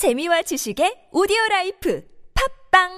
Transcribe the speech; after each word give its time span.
재미와 0.00 0.40
지식의 0.40 1.12
오디오 1.12 1.36
라이프 1.50 2.00
팝빵 2.32 2.88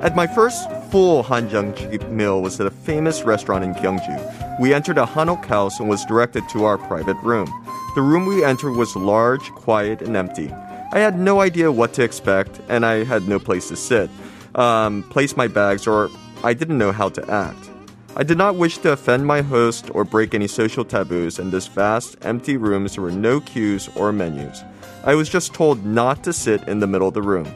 At 0.00 0.16
my 0.16 0.26
first 0.26 0.72
full 0.88 1.22
Hanjeongsik 1.22 2.08
meal 2.08 2.40
was 2.40 2.58
at 2.60 2.66
a 2.66 2.70
famous 2.70 3.24
restaurant 3.24 3.62
in 3.62 3.74
Gyeongju. 3.74 4.43
We 4.60 4.72
entered 4.72 4.98
a 4.98 5.04
Hanok 5.04 5.44
house 5.46 5.80
and 5.80 5.88
was 5.88 6.04
directed 6.04 6.48
to 6.50 6.64
our 6.64 6.78
private 6.78 7.16
room. 7.24 7.52
The 7.96 8.02
room 8.02 8.26
we 8.26 8.44
entered 8.44 8.72
was 8.72 8.94
large, 8.94 9.50
quiet, 9.50 10.00
and 10.00 10.16
empty. 10.16 10.52
I 10.92 11.00
had 11.00 11.18
no 11.18 11.40
idea 11.40 11.72
what 11.72 11.92
to 11.94 12.04
expect, 12.04 12.60
and 12.68 12.86
I 12.86 13.02
had 13.02 13.26
no 13.26 13.40
place 13.40 13.68
to 13.68 13.76
sit, 13.76 14.10
um, 14.54 15.02
place 15.10 15.36
my 15.36 15.48
bags, 15.48 15.88
or 15.88 16.08
I 16.44 16.54
didn't 16.54 16.78
know 16.78 16.92
how 16.92 17.08
to 17.08 17.30
act. 17.30 17.68
I 18.14 18.22
did 18.22 18.38
not 18.38 18.54
wish 18.54 18.78
to 18.78 18.92
offend 18.92 19.26
my 19.26 19.42
host 19.42 19.90
or 19.92 20.04
break 20.04 20.34
any 20.34 20.46
social 20.46 20.84
taboos. 20.84 21.40
In 21.40 21.50
this 21.50 21.66
vast, 21.66 22.16
empty 22.22 22.56
room, 22.56 22.86
there 22.86 23.02
were 23.02 23.10
no 23.10 23.40
cues 23.40 23.88
or 23.96 24.12
menus. 24.12 24.62
I 25.02 25.16
was 25.16 25.28
just 25.28 25.52
told 25.52 25.84
not 25.84 26.22
to 26.22 26.32
sit 26.32 26.62
in 26.68 26.78
the 26.78 26.86
middle 26.86 27.08
of 27.08 27.14
the 27.14 27.22
room. 27.22 27.52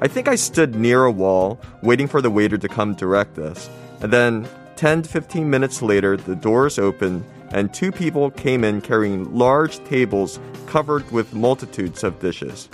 I 0.00 0.08
think 0.08 0.28
I 0.28 0.36
stood 0.36 0.74
near 0.74 1.04
a 1.04 1.10
wall, 1.10 1.60
waiting 1.82 2.08
for 2.08 2.22
the 2.22 2.30
waiter 2.30 2.56
to 2.56 2.68
come 2.68 2.94
direct 2.94 3.38
us. 3.38 3.68
And 4.00 4.10
then, 4.10 4.48
10 4.82 5.02
to 5.02 5.08
15 5.08 5.48
minutes 5.48 5.80
later, 5.80 6.16
the 6.16 6.34
doors 6.34 6.76
opened 6.76 7.24
and 7.52 7.72
two 7.72 7.92
people 7.92 8.32
came 8.32 8.64
in 8.64 8.80
carrying 8.80 9.32
large 9.32 9.78
tables 9.84 10.40
covered 10.66 11.08
with 11.12 11.32
multitudes 11.32 12.02
of 12.02 12.18
dishes. 12.18 12.68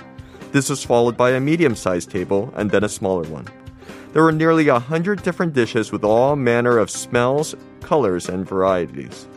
This 0.51 0.71
was 0.71 0.83
followed 0.83 1.19
by 1.19 1.33
a 1.33 1.39
medium 1.39 1.75
sized 1.75 2.11
table 2.11 2.51
and 2.57 2.71
then 2.71 2.83
a 2.83 2.89
smaller 2.89 3.29
one. 3.29 3.47
There 4.15 4.23
were 4.23 4.33
nearly 4.33 4.69
a 4.69 4.79
hundred 4.79 5.23
different 5.23 5.53
dishes 5.53 5.93
with 5.93 6.03
all 6.03 6.35
manner 6.35 6.79
of 6.79 6.89
smells, 6.89 7.55
colors, 7.83 8.27
and 8.27 8.49
varieties. 8.49 9.29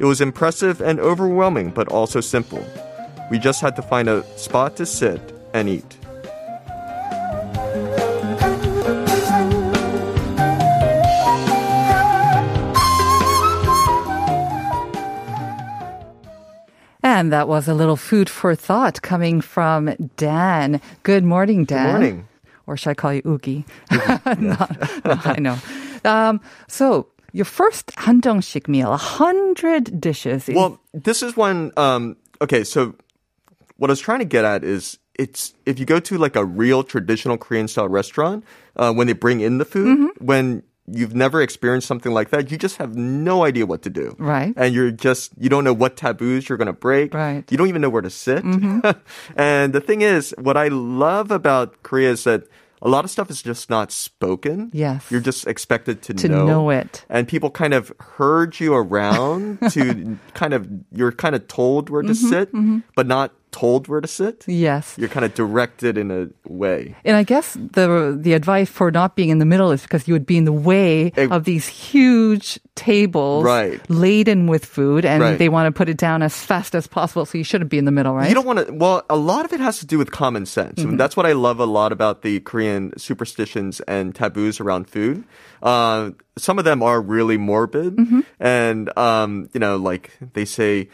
It 0.00 0.04
was 0.04 0.20
impressive 0.20 0.80
and 0.80 0.98
overwhelming, 0.98 1.70
but 1.70 1.86
also 1.86 2.20
simple. 2.20 2.66
We 3.30 3.38
just 3.38 3.60
had 3.60 3.76
to 3.76 3.82
find 3.82 4.08
a 4.08 4.24
spot 4.36 4.74
to 4.78 4.84
sit 4.84 5.20
and 5.54 5.68
eat. 5.68 5.96
And 17.25 17.31
that 17.31 17.47
was 17.47 17.67
a 17.67 17.73
little 17.73 17.95
food 17.97 18.29
for 18.29 18.53
thought 18.55 19.01
coming 19.01 19.41
from 19.41 19.95
Dan. 20.17 20.79
Good 21.03 21.23
morning, 21.23 21.65
Dan. 21.65 21.85
Good 21.85 21.91
morning. 21.91 22.27
Or 22.67 22.77
should 22.77 22.91
I 22.91 22.93
call 22.93 23.13
you 23.13 23.21
Oogie? 23.25 23.65
no, 23.91 24.19
no, 24.37 24.57
I 25.05 25.37
know. 25.39 25.57
Um, 26.05 26.39
so, 26.67 27.07
your 27.33 27.45
first 27.45 27.87
한정식 27.97 28.67
meal, 28.67 28.93
a 28.93 28.97
hundred 28.97 29.99
dishes. 29.99 30.47
Well, 30.53 30.79
this 30.93 31.23
is 31.23 31.35
one. 31.35 31.71
Um, 31.75 32.17
okay, 32.41 32.63
so 32.63 32.93
what 33.77 33.89
I 33.89 33.93
was 33.93 33.99
trying 33.99 34.19
to 34.19 34.25
get 34.25 34.45
at 34.45 34.63
is 34.63 34.99
it's 35.17 35.53
if 35.65 35.79
you 35.79 35.85
go 35.85 35.99
to 35.99 36.17
like 36.17 36.35
a 36.35 36.45
real 36.45 36.83
traditional 36.83 37.37
Korean 37.37 37.67
style 37.67 37.89
restaurant, 37.89 38.43
uh, 38.75 38.93
when 38.93 39.07
they 39.07 39.13
bring 39.13 39.41
in 39.41 39.57
the 39.57 39.65
food, 39.65 39.97
Mm-hmm. 39.97 40.25
when 40.25 40.63
you've 40.90 41.14
never 41.14 41.42
experienced 41.42 41.86
something 41.86 42.12
like 42.12 42.30
that, 42.30 42.50
you 42.50 42.58
just 42.58 42.76
have 42.76 42.96
no 42.96 43.44
idea 43.44 43.66
what 43.66 43.82
to 43.82 43.90
do. 43.90 44.14
Right. 44.18 44.52
And 44.56 44.74
you're 44.74 44.90
just, 44.90 45.32
you 45.38 45.48
don't 45.48 45.64
know 45.64 45.72
what 45.72 45.96
taboos 45.96 46.48
you're 46.48 46.58
going 46.58 46.66
to 46.66 46.72
break. 46.72 47.14
Right. 47.14 47.44
You 47.50 47.56
don't 47.56 47.68
even 47.68 47.82
know 47.82 47.90
where 47.90 48.02
to 48.02 48.10
sit. 48.10 48.44
and 49.36 49.72
the 49.72 49.80
thing 49.80 50.02
is, 50.02 50.34
what 50.38 50.56
I 50.56 50.68
love 50.68 51.30
about 51.30 51.82
Korea 51.82 52.10
is 52.10 52.24
that 52.24 52.44
a 52.82 52.88
lot 52.88 53.04
of 53.04 53.10
stuff 53.10 53.30
is 53.30 53.42
just 53.42 53.70
not 53.70 53.90
spoken. 53.90 54.70
Yes. 54.72 55.10
You're 55.10 55.20
just 55.22 55.46
expected 55.46 56.02
to, 56.02 56.14
To 56.14 56.28
know 56.28 56.70
it. 56.70 57.04
And 57.08 57.26
people 57.26 57.50
kind 57.50 57.72
of 57.74 57.92
herd 57.98 58.60
you 58.60 58.74
around 58.74 59.58
to 59.70 60.18
kind 60.34 60.52
of, 60.52 60.68
you're 60.92 61.12
kind 61.12 61.34
of 61.34 61.48
told 61.48 61.88
where 61.90 62.02
to 62.02 62.08
Mm-hmm, 62.12 62.28
sit, 62.28 62.94
but 62.94 63.06
not 63.06 63.32
told 63.60 63.88
where 63.88 64.02
to 64.04 64.08
sit. 64.20 64.44
yes. 64.46 64.84
You're 65.00 65.08
kind 65.16 65.24
of 65.24 65.32
directed 65.34 65.96
in 65.96 66.10
a 66.10 66.28
way. 66.44 66.94
And 67.08 67.16
I 67.16 67.24
guess 67.24 67.54
the 67.54 67.86
the 68.26 68.34
advice 68.34 68.68
for 68.78 68.90
not 68.90 69.16
being 69.16 69.30
in 69.32 69.38
the 69.38 69.48
middle 69.48 69.72
is 69.72 69.82
because 69.82 70.06
you 70.08 70.12
would 70.14 70.26
be 70.26 70.36
in 70.36 70.44
the 70.44 70.52
way 70.70 71.12
Eh, 71.16 71.28
of 71.36 71.44
these 71.44 71.66
huge 71.66 72.58
tables 72.74 73.44
Right. 73.44 73.80
laden 73.88 74.46
with 74.52 74.64
food, 74.76 75.04
and 75.04 75.22
Right. 75.22 75.38
they 75.38 75.48
want 75.48 75.66
to 75.68 75.72
put 75.80 75.88
it 75.88 75.96
down 75.96 76.20
as 76.22 76.34
fast 76.36 76.74
as 76.74 76.86
possible. 76.86 77.24
So 77.24 77.38
you 77.38 77.44
shouldn't 77.44 77.70
be 77.70 77.78
in 77.78 77.86
the 77.88 77.96
middle, 77.98 78.12
right? 78.14 78.28
You 78.28 78.34
don't 78.36 78.46
want 78.46 78.60
to. 78.66 78.72
Well, 78.72 79.02
a 79.08 79.16
lot 79.16 79.44
of 79.46 79.52
it 79.56 79.60
has 79.60 79.78
to 79.80 79.86
do 79.86 79.96
with 79.98 80.10
common 80.12 80.44
sense. 80.46 80.76
Mm-hmm. 80.80 80.90
And 80.90 81.00
that's 81.00 81.16
what 81.16 81.24
I 81.26 81.32
love 81.32 81.58
a 81.58 81.66
lot 81.66 81.92
about 81.92 82.20
the 82.22 82.40
Korean 82.40 82.92
superstitions 82.98 83.80
and 83.88 84.14
taboos 84.14 84.60
around 84.60 84.90
food. 84.90 85.24
Uh, 85.62 86.10
some 86.36 86.58
of 86.60 86.64
them 86.68 86.82
are 86.82 87.00
really 87.00 87.38
morbid, 87.38 87.96
Mm-hmm. 87.96 88.20
and 88.38 88.92
um, 88.98 89.48
you 89.54 89.60
know, 89.60 89.76
like 89.90 90.12
they 90.36 90.44
say. 90.44 90.88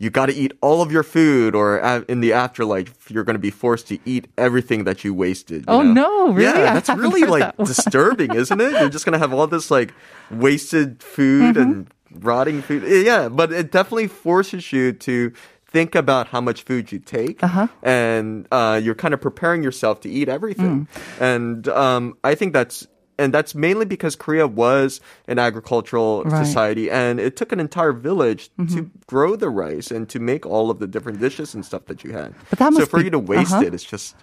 You 0.00 0.10
got 0.10 0.26
to 0.26 0.32
eat 0.34 0.52
all 0.60 0.80
of 0.80 0.92
your 0.92 1.02
food, 1.02 1.56
or 1.56 1.78
in 2.08 2.20
the 2.20 2.32
afterlife, 2.32 3.10
you're 3.10 3.24
going 3.24 3.34
to 3.34 3.40
be 3.40 3.50
forced 3.50 3.88
to 3.88 3.98
eat 4.04 4.28
everything 4.38 4.84
that 4.84 5.02
you 5.02 5.12
wasted. 5.12 5.62
you 5.62 5.64
Oh, 5.66 5.82
know? 5.82 6.26
no, 6.28 6.32
really? 6.32 6.60
Yeah, 6.60 6.72
that's 6.72 6.88
really 6.90 7.24
like 7.24 7.56
that 7.56 7.66
disturbing, 7.66 8.32
isn't 8.32 8.60
it? 8.60 8.72
You're 8.78 8.90
just 8.90 9.04
going 9.04 9.14
to 9.14 9.18
have 9.18 9.32
all 9.34 9.48
this 9.48 9.70
like 9.72 9.92
wasted 10.30 11.02
food 11.02 11.56
Mm-hmm. 11.56 11.62
and 11.62 11.90
rotting 12.22 12.62
food. 12.62 12.84
Yeah, 12.86 13.28
but 13.28 13.52
it 13.52 13.72
definitely 13.72 14.06
forces 14.06 14.72
you 14.72 14.92
to 14.92 15.32
think 15.66 15.94
about 15.96 16.28
how 16.28 16.40
much 16.40 16.62
food 16.62 16.92
you 16.92 16.98
take, 17.00 17.42
Uh-huh. 17.42 17.66
and 17.82 18.46
uh, 18.52 18.80
you're 18.82 18.94
kind 18.94 19.12
of 19.14 19.20
preparing 19.20 19.64
yourself 19.64 20.00
to 20.02 20.08
eat 20.08 20.28
everything. 20.28 20.86
Mm. 20.86 21.20
And 21.20 21.68
um, 21.68 22.16
I 22.22 22.36
think 22.36 22.52
that's 22.54 22.86
and 23.18 23.34
that's 23.34 23.54
mainly 23.54 23.84
because 23.84 24.16
Korea 24.16 24.46
was 24.46 25.00
an 25.26 25.38
agricultural 25.38 26.24
right. 26.24 26.46
society, 26.46 26.90
and 26.90 27.18
it 27.18 27.36
took 27.36 27.52
an 27.52 27.60
entire 27.60 27.92
village 27.92 28.50
mm-hmm. 28.58 28.74
to 28.74 28.90
grow 29.06 29.36
the 29.36 29.50
rice 29.50 29.90
and 29.90 30.08
to 30.10 30.20
make 30.20 30.46
all 30.46 30.70
of 30.70 30.78
the 30.78 30.86
different 30.86 31.20
dishes 31.20 31.54
and 31.54 31.64
stuff 31.64 31.86
that 31.86 32.04
you 32.04 32.12
had. 32.12 32.34
But 32.50 32.58
that 32.60 32.72
so 32.74 32.86
for 32.86 32.98
be, 32.98 33.04
you 33.04 33.10
to 33.10 33.18
waste 33.18 33.52
uh-huh. 33.52 33.66
it, 33.66 33.74
it's 33.74 33.84
just 33.84 34.14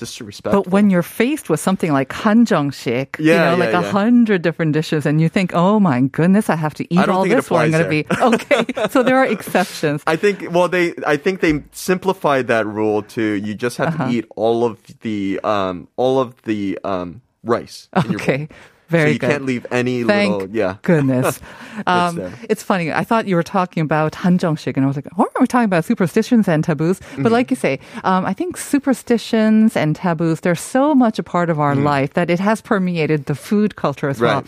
disrespectful. 0.00 0.64
But 0.64 0.72
when 0.72 0.90
you're 0.90 1.04
faced 1.04 1.48
with 1.48 1.60
something 1.60 1.92
like 1.92 2.08
hanjeongshik, 2.08 3.16
yeah, 3.18 3.52
you 3.52 3.56
know, 3.56 3.64
yeah, 3.64 3.72
like 3.72 3.74
a 3.74 3.86
yeah. 3.86 3.92
hundred 3.92 4.42
different 4.42 4.72
dishes, 4.72 5.06
and 5.06 5.20
you 5.20 5.28
think, 5.28 5.52
"Oh 5.54 5.78
my 5.78 6.00
goodness, 6.00 6.50
I 6.50 6.56
have 6.56 6.74
to 6.74 6.92
eat 6.92 7.08
all 7.08 7.24
this, 7.24 7.50
or 7.50 7.60
I'm 7.60 7.70
going 7.70 7.84
to 7.84 7.88
be 7.88 8.04
okay." 8.20 8.66
so 8.90 9.04
there 9.04 9.18
are 9.18 9.26
exceptions. 9.26 10.02
I 10.06 10.16
think. 10.16 10.50
Well, 10.50 10.68
they. 10.68 10.94
I 11.06 11.16
think 11.16 11.40
they 11.40 11.62
simplified 11.70 12.48
that 12.48 12.66
rule 12.66 13.02
to 13.14 13.22
you 13.22 13.54
just 13.54 13.76
have 13.76 13.94
uh-huh. 13.94 14.08
to 14.08 14.12
eat 14.12 14.26
all 14.34 14.64
of 14.64 14.82
the 15.00 15.38
um 15.44 15.86
all 15.96 16.18
of 16.18 16.42
the 16.42 16.78
um 16.82 17.22
rice. 17.43 17.89
in 17.95 18.11
your 18.11 18.19
bowl. 18.19 18.23
Okay. 18.23 18.49
Very 18.87 19.09
so 19.09 19.13
you 19.13 19.19
good. 19.19 19.29
can't 19.29 19.45
leave 19.45 19.65
any 19.71 20.03
Thank 20.03 20.31
little 20.31 20.55
yeah. 20.55 20.77
goodness. 20.83 21.39
Um, 21.87 22.15
there. 22.15 22.31
it's 22.49 22.63
funny. 22.63 22.93
I 22.93 23.03
thought 23.03 23.27
you 23.27 23.35
were 23.35 23.43
talking 23.43 23.81
about 23.81 24.13
한정식, 24.13 24.77
and 24.77 24.85
I 24.85 24.87
was 24.87 24.95
like, 24.95 25.07
"Aren't 25.17 25.37
we 25.41 25.45
talking 25.45 25.65
about 25.65 25.83
superstitions 25.83 26.47
and 26.47 26.63
taboos?" 26.63 27.01
Mm-hmm. 27.01 27.23
But 27.23 27.33
like 27.33 27.49
you 27.49 27.57
say, 27.57 27.81
um, 28.05 28.25
I 28.25 28.31
think 28.31 28.55
superstitions 28.55 29.75
and 29.75 29.93
taboos 29.93 30.39
they're 30.39 30.55
so 30.55 30.95
much 30.95 31.19
a 31.19 31.23
part 31.23 31.49
of 31.49 31.59
our 31.59 31.75
life 31.75 32.13
that 32.13 32.29
it 32.29 32.39
has 32.39 32.61
permeated 32.61 33.25
the 33.25 33.35
food 33.35 33.75
culture 33.75 34.07
as 34.07 34.21
well. 34.21 34.45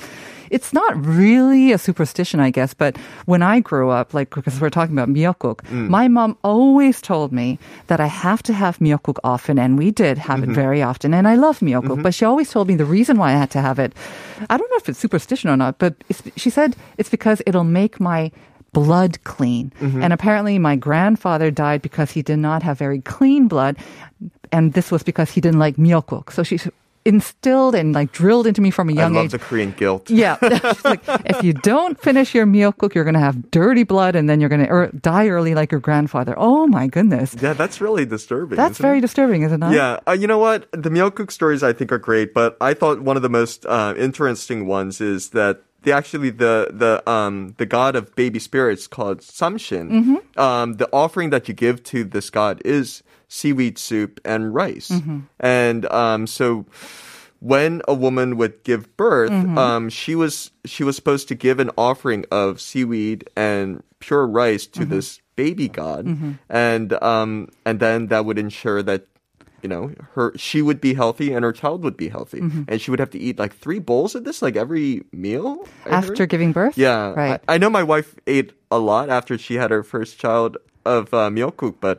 Mm-hmm. 0.52 0.56
It's 0.56 0.72
not 0.72 0.92
really 1.06 1.72
a 1.72 1.78
superstition, 1.78 2.40
I 2.40 2.50
guess, 2.50 2.74
but 2.74 2.96
when 3.26 3.42
I 3.42 3.60
grew 3.60 3.88
up, 3.90 4.12
like 4.14 4.28
because 4.34 4.60
we're 4.60 4.70
talking 4.70 4.94
about 4.98 5.08
miyeokguk, 5.08 5.62
Mm. 5.72 5.88
my 5.88 6.08
mom 6.08 6.36
always 6.44 7.00
told 7.00 7.32
me 7.32 7.58
that 7.86 8.00
I 8.00 8.06
have 8.06 8.42
to 8.44 8.52
have 8.52 8.78
miyeokguk 8.78 9.18
often, 9.24 9.58
and 9.58 9.78
we 9.78 9.90
did 9.90 10.18
have 10.18 10.40
Mm-hmm. 10.40 10.50
it 10.52 10.54
very 10.54 10.82
often, 10.82 11.14
and 11.14 11.26
I 11.26 11.36
love 11.36 11.60
miyeokguk. 11.60 12.02
But 12.02 12.14
she 12.14 12.24
always 12.24 12.50
told 12.50 12.68
me 12.68 12.76
the 12.76 12.84
reason 12.84 13.16
why 13.16 13.32
I 13.32 13.38
had 13.40 13.50
to 13.52 13.60
have 13.60 13.78
it. 13.78 13.92
I 14.50 14.56
don't 14.58 14.70
know 14.70 14.76
if 14.76 14.88
it's 14.88 14.98
superstition 15.00 15.48
or 15.50 15.56
not, 15.56 15.78
but 15.78 15.94
it's, 16.08 16.22
she 16.36 16.50
said 16.50 16.76
it's 16.98 17.08
because 17.10 17.40
it'll 17.46 17.64
make 17.64 18.00
my 18.00 18.30
blood 18.72 19.22
clean. 19.24 19.72
Mm-hmm. 19.80 20.02
And 20.02 20.12
apparently, 20.12 20.58
my 20.58 20.76
grandfather 20.76 21.50
died 21.50 21.81
because 21.82 22.10
he 22.12 22.22
did 22.22 22.38
not 22.38 22.62
have 22.62 22.76
very 22.78 23.00
clean 23.00 23.49
blood, 23.49 23.76
and 24.52 24.72
this 24.72 24.90
was 24.90 25.02
because 25.02 25.31
he 25.31 25.40
didn't 25.40 25.60
like 25.60 25.76
miyeokguk. 25.76 26.32
So 26.32 26.43
she 26.43 26.58
instilled 27.04 27.75
and 27.75 27.94
like 27.94 28.12
drilled 28.12 28.46
into 28.46 28.60
me 28.60 28.70
from 28.70 28.88
a 28.88 28.93
young 28.93 29.12
age. 29.12 29.16
I 29.16 29.19
love 29.19 29.25
age. 29.26 29.31
the 29.32 29.38
Korean 29.38 29.72
guilt. 29.72 30.10
Yeah. 30.10 30.37
Like, 30.84 31.02
if 31.06 31.44
you 31.44 31.52
don't 31.52 32.00
finish 32.00 32.34
your 32.34 32.46
miyeokguk, 32.46 32.94
you're 32.94 33.04
going 33.04 33.14
to 33.14 33.20
have 33.20 33.50
dirty 33.50 33.84
blood 33.84 34.16
and 34.16 34.28
then 34.28 34.40
you're 34.40 34.49
going 34.49 34.64
to 34.64 34.72
er, 34.72 34.90
die 35.00 35.28
early 35.28 35.54
like 35.54 35.70
your 35.70 35.81
grandfather. 35.81 36.34
Oh 36.37 36.66
my 36.66 36.87
goodness. 36.87 37.37
Yeah, 37.40 37.52
that's 37.52 37.81
really 37.81 38.04
disturbing. 38.04 38.56
That's 38.56 38.78
very 38.78 38.99
it? 38.99 39.02
disturbing, 39.02 39.43
isn't 39.43 39.62
it? 39.62 39.72
Yeah, 39.72 40.00
uh, 40.06 40.12
you 40.12 40.26
know 40.26 40.38
what? 40.38 40.69
The 40.72 40.90
miyeokguk 40.90 41.31
stories 41.31 41.62
I 41.62 41.72
think 41.72 41.93
are 41.93 41.99
great, 41.99 42.34
but 42.34 42.56
I 42.60 42.75
thought 42.75 43.00
one 43.00 43.16
of 43.16 43.22
the 43.22 43.31
most 43.31 43.64
uh, 43.66 43.94
interesting 43.96 44.66
ones 44.66 45.00
is 45.00 45.31
that 45.31 45.62
the 45.82 45.93
actually 45.93 46.31
the 46.31 46.69
the 46.70 47.08
um 47.10 47.54
the 47.58 47.66
god 47.66 47.96
of 47.96 48.14
baby 48.14 48.38
spirits 48.38 48.87
called 48.87 49.20
Samshin. 49.20 49.90
Mm-hmm. 49.90 50.40
Um, 50.40 50.75
the 50.75 50.88
offering 50.93 51.31
that 51.31 51.49
you 51.49 51.54
give 51.54 51.82
to 51.84 52.04
this 52.04 52.31
god 52.31 52.62
is 52.64 53.02
seaweed 53.32 53.79
soup 53.79 54.20
and 54.25 54.52
rice, 54.55 54.90
Mm-hmm. 54.93 55.19
and 55.40 55.87
um 55.87 56.26
so. 56.26 56.67
When 57.43 57.82
a 57.88 57.94
woman 57.94 58.37
would 58.38 58.62
give 58.62 58.96
birth, 58.96 59.32
Mm-hmm. 59.34 59.58
um, 59.58 59.88
she 59.90 60.14
was 60.14 60.52
she 60.64 60.84
was 60.87 60.94
supposed 60.94 61.26
to 61.26 61.34
give 61.34 61.58
an 61.58 61.70
offering 61.76 62.25
of 62.31 62.61
seaweed 62.61 63.26
and 63.34 63.82
pure 63.99 64.29
rice 64.29 64.64
to 64.79 64.82
Mm-hmm. 64.87 64.94
this 64.94 65.19
baby 65.34 65.67
god, 65.67 66.06
Mm-hmm. 66.06 66.32
and 66.49 66.93
um, 67.02 67.49
and 67.67 67.81
then 67.81 68.06
that 68.14 68.23
would 68.26 68.38
ensure 68.38 68.81
that 68.87 69.11
you 69.61 69.69
know 69.69 69.90
her 70.14 70.31
she 70.38 70.62
would 70.62 70.81
be 70.81 70.94
healthy 70.94 71.32
and 71.35 71.43
her 71.43 71.50
child 71.50 71.82
would 71.82 71.96
be 71.99 72.06
healthy, 72.14 72.46
Mm-hmm. 72.46 72.62
and 72.70 72.78
she 72.81 72.93
would 72.94 73.00
have 73.02 73.11
to 73.11 73.19
eat 73.19 73.40
like 73.43 73.50
three 73.58 73.81
bowls 73.82 74.14
of 74.14 74.23
this 74.23 74.38
like 74.40 74.55
every 74.55 75.02
meal 75.11 75.67
I 75.85 75.99
After 75.99 76.23
heard. 76.23 76.28
giving 76.31 76.52
birth? 76.55 76.78
Yeah, 76.78 77.11
Right. 77.11 77.40
I, 77.50 77.55
I 77.55 77.58
know 77.58 77.70
my 77.70 77.82
wife 77.82 78.14
ate 78.31 78.52
a 78.70 78.78
lot 78.78 79.11
after 79.11 79.35
she 79.37 79.58
had 79.58 79.73
her 79.75 79.82
first 79.82 80.14
child 80.17 80.58
of 80.87 81.11
uh, 81.12 81.26
myeokguk, 81.26 81.82
but 81.82 81.99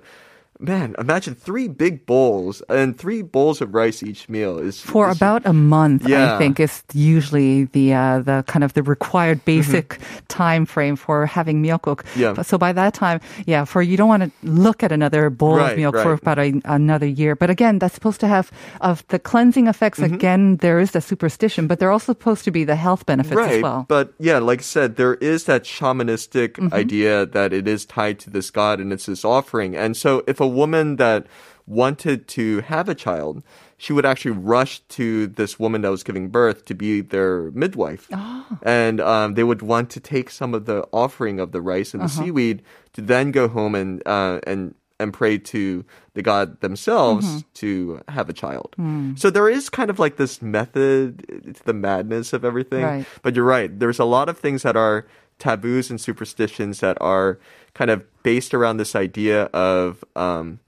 man, 0.64 0.96
imagine 0.98 1.36
three 1.36 1.68
big 1.68 2.06
bowls 2.08 2.64
and 2.70 2.98
three 2.98 3.22
bowls 3.22 3.60
of 3.62 3.76
rice 3.76 4.02
each 4.02 4.30
meal 4.30 4.58
is 4.58 4.80
for 4.80 5.10
is- 5.12 5.18
about 5.18 5.46
a 5.46 5.52
month, 5.54 6.08
Yeah. 6.08 6.36
I 6.36 6.38
think 6.40 6.60
is 6.60 6.84
usually 6.94 7.66
the 7.76 7.94
uh, 7.94 8.20
the 8.24 8.44
kind 8.48 8.64
of 8.64 8.74
the 8.74 8.84
required 8.84 9.44
basic 9.46 10.00
time 10.28 10.66
frame 10.66 10.96
for 10.96 11.26
having. 11.28 11.62
Mm-hmm. 11.64 12.20
Yeah. 12.20 12.42
So 12.44 12.58
by 12.58 12.72
that 12.74 12.94
time, 12.94 13.20
yeah, 13.46 13.66
for 13.66 13.82
you 13.82 13.98
don't 13.98 14.08
want 14.08 14.24
to 14.24 14.32
look 14.44 14.84
at 14.84 14.92
another 14.92 15.30
bowl 15.30 15.58
Right, 15.58 15.74
of 15.74 15.78
milk 15.78 15.96
for 16.00 16.14
about 16.14 16.40
a, 16.40 16.62
another 16.66 17.06
year. 17.08 17.36
But 17.36 17.50
again, 17.50 17.80
that's 17.80 17.94
supposed 17.94 18.20
to 18.22 18.28
have 18.28 18.52
of 18.82 19.04
the 19.10 19.20
cleansing 19.20 19.68
effects. 19.68 20.00
Mm-hmm. 20.00 20.16
Again, 20.16 20.42
there 20.58 20.80
is 20.80 20.92
the 20.92 21.02
superstition, 21.02 21.68
but 21.68 21.80
they're 21.80 21.92
also 21.92 22.14
supposed 22.14 22.44
to 22.46 22.52
be 22.52 22.64
the 22.64 22.76
health 22.76 23.06
benefits 23.06 23.36
right, 23.36 23.56
as 23.58 23.62
well. 23.62 23.86
But 23.88 24.14
yeah, 24.20 24.40
like 24.40 24.60
I 24.60 24.64
said, 24.64 24.96
there 24.96 25.16
is 25.16 25.44
that 25.46 25.64
shamanistic 25.64 26.54
Mm-hmm. 26.54 26.74
idea 26.74 27.26
that 27.26 27.52
it 27.54 27.68
is 27.68 27.86
tied 27.86 28.20
to 28.20 28.30
this 28.30 28.52
god 28.52 28.80
and 28.80 28.94
it's 28.94 29.06
this 29.08 29.26
offering. 29.26 29.76
And 29.76 29.98
so 29.98 30.24
if 30.28 30.40
a 30.40 30.48
woman 30.54 30.96
that 30.98 31.26
wanted 31.66 32.28
to 32.28 32.60
have 32.62 32.90
a 32.90 32.96
child, 32.96 33.42
she 33.78 33.94
would 33.94 34.06
actually 34.06 34.32
rush 34.32 34.80
to 35.00 35.28
this 35.28 35.58
woman 35.60 35.82
that 35.82 35.92
was 35.92 36.04
giving 36.04 36.28
birth 36.30 36.66
to 36.66 36.74
be 36.76 37.02
their 37.02 37.52
midwife. 37.52 38.08
Ah. 38.12 38.46
And 38.64 39.00
um, 39.00 39.34
they 39.36 39.44
would 39.44 39.62
want 39.62 39.90
to 39.92 40.00
take 40.00 40.30
some 40.30 40.54
of 40.54 40.66
the 40.66 40.86
offering 40.92 41.40
of 41.40 41.52
the 41.52 41.62
rice 41.62 41.94
and 41.94 42.02
the 42.02 42.06
Uh-huh. 42.12 42.24
seaweed 42.24 42.62
to 42.94 43.02
then 43.02 43.32
go 43.32 43.48
home 43.48 43.76
and 43.76 44.02
uh, 44.06 44.40
and 44.46 44.76
and 45.00 45.12
pray 45.12 45.38
to 45.40 45.84
the 46.14 46.22
god 46.22 46.62
themselves 46.62 47.26
Mm-hmm. 47.26 47.40
to 47.64 48.00
have 48.08 48.30
a 48.30 48.34
child. 48.34 48.76
Hmm. 48.78 49.16
So 49.16 49.30
there 49.32 49.50
is 49.50 49.70
kind 49.70 49.90
of 49.90 50.00
like 50.00 50.16
this 50.18 50.42
method 50.42 51.26
to 51.58 51.64
the 51.66 51.74
madness 51.74 52.32
of 52.34 52.46
everything. 52.46 52.84
Right. 52.84 53.06
But 53.24 53.36
you're 53.36 53.44
right. 53.58 53.72
There's 53.80 54.00
a 54.00 54.06
lot 54.06 54.30
of 54.30 54.38
things 54.38 54.62
that 54.64 54.76
are 54.78 55.06
taboos 55.40 55.90
and 55.90 56.00
superstitions 56.00 56.80
that 56.80 56.98
are 57.02 57.40
kind 57.74 57.92
of 57.92 58.06
based 58.24 58.54
around 58.54 58.78
this 58.78 58.96
idea 58.96 59.44
of 59.46 60.04
um, 60.16 60.60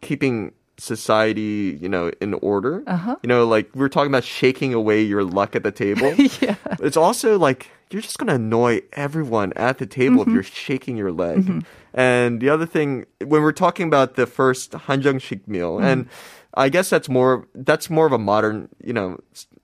keeping 0.00 0.52
society, 0.78 1.78
you 1.80 1.88
know, 1.88 2.10
in 2.20 2.34
order. 2.34 2.82
Uh-huh. 2.86 3.16
You 3.22 3.28
know, 3.28 3.46
like 3.46 3.70
we 3.74 3.80
were 3.80 3.88
talking 3.88 4.10
about 4.10 4.24
shaking 4.24 4.72
away 4.74 5.02
your 5.02 5.24
luck 5.24 5.56
at 5.56 5.62
the 5.62 5.72
table. 5.72 6.14
yeah. 6.40 6.56
It's 6.80 6.96
also 6.96 7.38
like 7.38 7.70
you're 7.90 8.02
just 8.02 8.18
going 8.18 8.28
to 8.28 8.34
annoy 8.34 8.82
everyone 8.92 9.52
at 9.56 9.78
the 9.78 9.86
table 9.86 10.18
Mm-hmm. 10.22 10.30
if 10.30 10.34
you're 10.34 10.42
shaking 10.42 10.96
your 10.96 11.12
leg. 11.12 11.64
And 11.94 12.40
the 12.40 12.48
other 12.50 12.66
thing, 12.66 13.06
when 13.24 13.42
we're 13.42 13.52
talking 13.52 13.86
about 13.88 14.14
the 14.14 14.26
first 14.26 14.72
hanjangshik 14.72 15.46
meal, 15.48 15.76
Mm-hmm. 15.76 15.86
and 15.86 16.08
I 16.54 16.68
guess 16.70 16.90
that's 16.90 17.08
more 17.08 17.46
that's 17.54 17.88
more 17.90 18.06
of 18.06 18.12
a 18.12 18.18
modern, 18.18 18.68
you 18.82 18.92
know, 18.92 19.18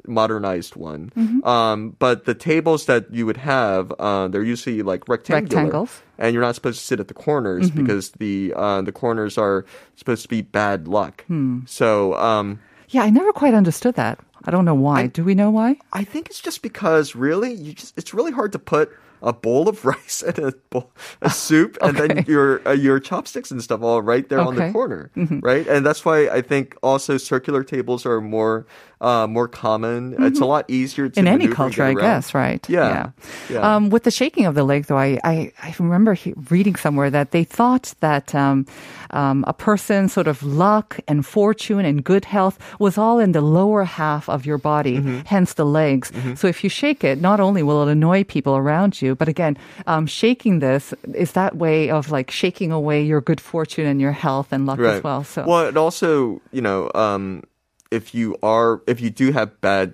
modernized 0.06 0.76
one. 0.76 1.10
Mm-hmm. 1.16 1.46
Um, 1.48 1.96
but 1.98 2.24
the 2.26 2.34
tables 2.34 2.86
that 2.86 3.12
you 3.12 3.24
would 3.26 3.38
have, 3.38 3.90
uh, 3.98 4.28
they're 4.28 4.42
usually 4.44 4.82
like 4.82 5.08
rectangular, 5.08 5.62
Rectangles. 5.64 5.90
Mm-hmm. 5.90 6.22
and 6.22 6.34
you're 6.34 6.42
not 6.42 6.54
supposed 6.54 6.78
to 6.80 6.84
sit 6.86 7.00
at 7.00 7.08
the 7.08 7.14
corners 7.14 7.70
because 7.70 8.10
the 8.12 8.52
uh, 8.54 8.82
the 8.82 8.92
corners 8.92 9.38
are 9.38 9.64
supposed 9.96 10.22
to 10.22 10.28
be 10.28 10.42
bad 10.42 10.86
luck. 10.88 11.24
Hmm. 11.26 11.60
So. 11.66 12.14
Um, 12.14 12.60
Yeah, 12.88 13.02
I 13.02 13.10
never 13.10 13.32
quite 13.32 13.54
understood 13.54 13.94
that. 13.96 14.18
I 14.44 14.50
don't 14.50 14.64
know 14.64 14.74
why. 14.74 15.06
Do 15.06 15.24
we 15.24 15.34
know 15.34 15.50
why? 15.50 15.76
I 15.92 16.04
think 16.04 16.28
it's 16.28 16.40
just 16.40 16.62
because 16.62 17.14
really 17.14 17.52
you 17.52 17.72
just 17.72 17.96
it's 17.96 18.12
really 18.12 18.32
hard 18.32 18.52
to 18.52 18.58
put 18.58 18.90
a 19.22 19.32
bowl 19.32 19.68
of 19.68 19.84
rice 19.92 20.22
and 20.22 20.38
a 20.38 20.52
bowl, 20.70 20.90
a 21.22 21.30
soup 21.30 21.78
and 21.82 21.96
then 21.96 22.24
your 22.26 22.66
uh, 22.68 22.72
your 22.72 23.00
chopsticks 23.00 23.50
and 23.50 23.62
stuff 23.62 23.82
all 23.82 24.02
right 24.02 24.28
there 24.28 24.40
on 24.40 24.54
the 24.56 24.62
Okay. 24.64 24.70
Mm-hmm. 24.70 24.72
corner, 24.72 25.10
right? 25.42 25.66
And 25.66 25.84
that's 25.86 26.04
why 26.04 26.28
I 26.28 26.40
think 26.42 26.76
also 26.82 27.16
circular 27.18 27.62
tables 27.64 28.04
are 28.06 28.20
more 28.20 28.66
uh, 29.00 29.26
more 29.26 29.48
common. 29.48 30.14
It's 30.24 30.40
a 30.40 30.46
lot 30.46 30.64
easier 30.70 31.08
to 31.10 31.20
Mm-hmm. 31.20 31.26
in 31.26 31.32
any 31.42 31.48
culture, 31.48 31.82
I 31.84 31.92
guess, 31.94 32.32
right? 32.32 32.64
Yeah. 32.70 33.10
Yeah. 33.50 33.60
Um, 33.60 33.90
with 33.90 34.04
the 34.04 34.10
shaking 34.10 34.46
of 34.46 34.54
the 34.54 34.64
leg, 34.64 34.86
though, 34.86 34.96
I, 34.96 35.18
I, 35.24 35.52
I 35.62 35.74
remember 35.78 36.14
he, 36.14 36.32
reading 36.48 36.74
somewhere 36.76 37.10
that 37.10 37.30
they 37.32 37.44
thought 37.44 37.92
that 38.00 38.34
um, 38.34 38.64
um, 39.10 39.44
a 39.46 39.52
person's 39.52 40.14
sort 40.14 40.26
of 40.26 40.42
luck 40.42 40.98
and 41.06 41.26
fortune 41.26 41.84
and 41.84 42.02
good 42.02 42.24
health 42.24 42.56
was 42.78 42.96
all 42.96 43.18
in 43.18 43.32
the 43.32 43.42
lower 43.42 43.84
half 43.84 44.26
of 44.30 44.46
your 44.46 44.56
body, 44.58 44.96
Mm-hmm. 44.98 45.18
hence 45.26 45.52
the 45.54 45.66
legs. 45.66 46.10
So 46.40 46.48
if 46.48 46.64
you 46.64 46.70
shake 46.70 47.04
it, 47.04 47.20
not 47.20 47.40
only 47.40 47.62
will 47.62 47.86
it 47.86 47.92
annoy 47.92 48.24
people 48.24 48.56
around 48.56 49.02
you, 49.02 49.03
but 49.12 49.28
again, 49.28 49.58
um, 49.90 50.06
shaking 50.06 50.60
this 50.64 50.94
is 51.12 51.32
that 51.32 51.56
way 51.60 51.90
of 51.90 52.08
like 52.14 52.30
shaking 52.30 52.72
away 52.72 53.02
your 53.02 53.20
good 53.20 53.40
fortune 53.40 53.84
and 53.90 54.00
your 54.00 54.12
health 54.14 54.48
and 54.52 54.64
luck 54.70 54.78
as 54.78 55.02
well. 55.02 55.24
So 55.24 55.44
well, 55.44 55.66
it 55.66 55.76
also 55.76 56.40
you 56.52 56.62
know 56.62 56.88
um, 56.94 57.42
if 57.90 58.14
you 58.14 58.36
are 58.40 58.80
if 58.86 59.00
you 59.02 59.10
do 59.10 59.32
have 59.34 59.50
bad 59.60 59.92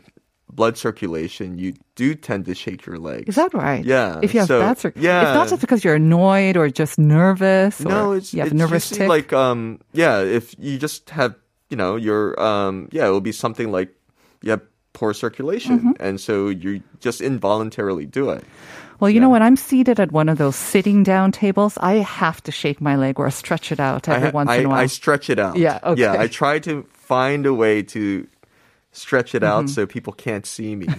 blood 0.52 0.76
circulation, 0.76 1.56
you 1.58 1.72
do 1.94 2.12
tend 2.14 2.44
to 2.44 2.54
shake 2.54 2.84
your 2.84 2.98
legs. 2.98 3.28
Is 3.30 3.36
that 3.38 3.54
right? 3.54 3.84
Yeah, 3.86 4.18
If 4.20 4.34
you 4.34 4.40
have 4.42 4.48
so- 4.50 4.60
bad 4.60 4.78
circulation, 4.78 5.06
yeah. 5.06 5.22
It's 5.30 5.34
not 5.38 5.48
just 5.48 5.60
because 5.62 5.80
you're 5.86 5.94
annoyed 5.94 6.56
or 6.58 6.68
just 6.68 6.98
nervous. 6.98 7.80
Or 7.80 7.88
No, 7.88 8.12
it's 8.12 8.34
you 8.34 8.40
have 8.42 8.48
it's 8.50 8.54
a 8.54 8.58
nervous 8.58 8.90
tick. 8.90 9.08
like 9.08 9.32
um 9.32 9.78
yeah, 9.94 10.20
if 10.20 10.54
you 10.58 10.76
just 10.76 11.08
have 11.10 11.34
you 11.70 11.76
know 11.78 11.94
your 11.96 12.34
um 12.42 12.88
yeah, 12.92 13.06
it 13.06 13.10
will 13.10 13.22
be 13.22 13.32
something 13.32 13.70
like 13.72 13.94
you 14.42 14.50
have 14.50 14.60
poor 14.92 15.14
circulation, 15.14 15.78
Mm-hmm. 15.78 16.02
and 16.02 16.18
so 16.20 16.48
you 16.50 16.82
just 16.98 17.20
involuntarily 17.22 18.04
do 18.06 18.30
it. 18.34 18.42
Well, 19.00 19.10
you 19.10 19.18
know, 19.20 19.30
when 19.30 19.42
I'm 19.42 19.56
seated 19.56 19.98
at 19.98 20.12
one 20.12 20.28
of 20.28 20.38
those 20.38 20.56
sitting 20.56 21.02
down 21.02 21.32
tables, 21.32 21.78
I 21.78 21.94
have 21.94 22.42
to 22.44 22.52
shake 22.52 22.80
my 22.80 22.96
leg 22.96 23.18
or 23.18 23.30
stretch 23.30 23.72
it 23.72 23.80
out 23.80 24.08
every 24.08 24.28
I, 24.28 24.30
once 24.30 24.50
I, 24.50 24.56
in 24.56 24.66
a 24.66 24.68
while. 24.68 24.78
I 24.78 24.86
stretch 24.86 25.30
it 25.30 25.38
out. 25.38 25.56
Yeah, 25.56 25.94
yeah. 25.96 26.16
I 26.18 26.28
try 26.28 26.58
to 26.60 26.82
find 26.92 27.46
a 27.46 27.54
way 27.54 27.82
to 27.82 28.26
stretch 28.92 29.34
it 29.34 29.42
Mm-hmm. 29.42 29.52
out 29.66 29.70
so 29.70 29.86
people 29.86 30.12
can't 30.12 30.44
see 30.44 30.74
me. 30.76 30.86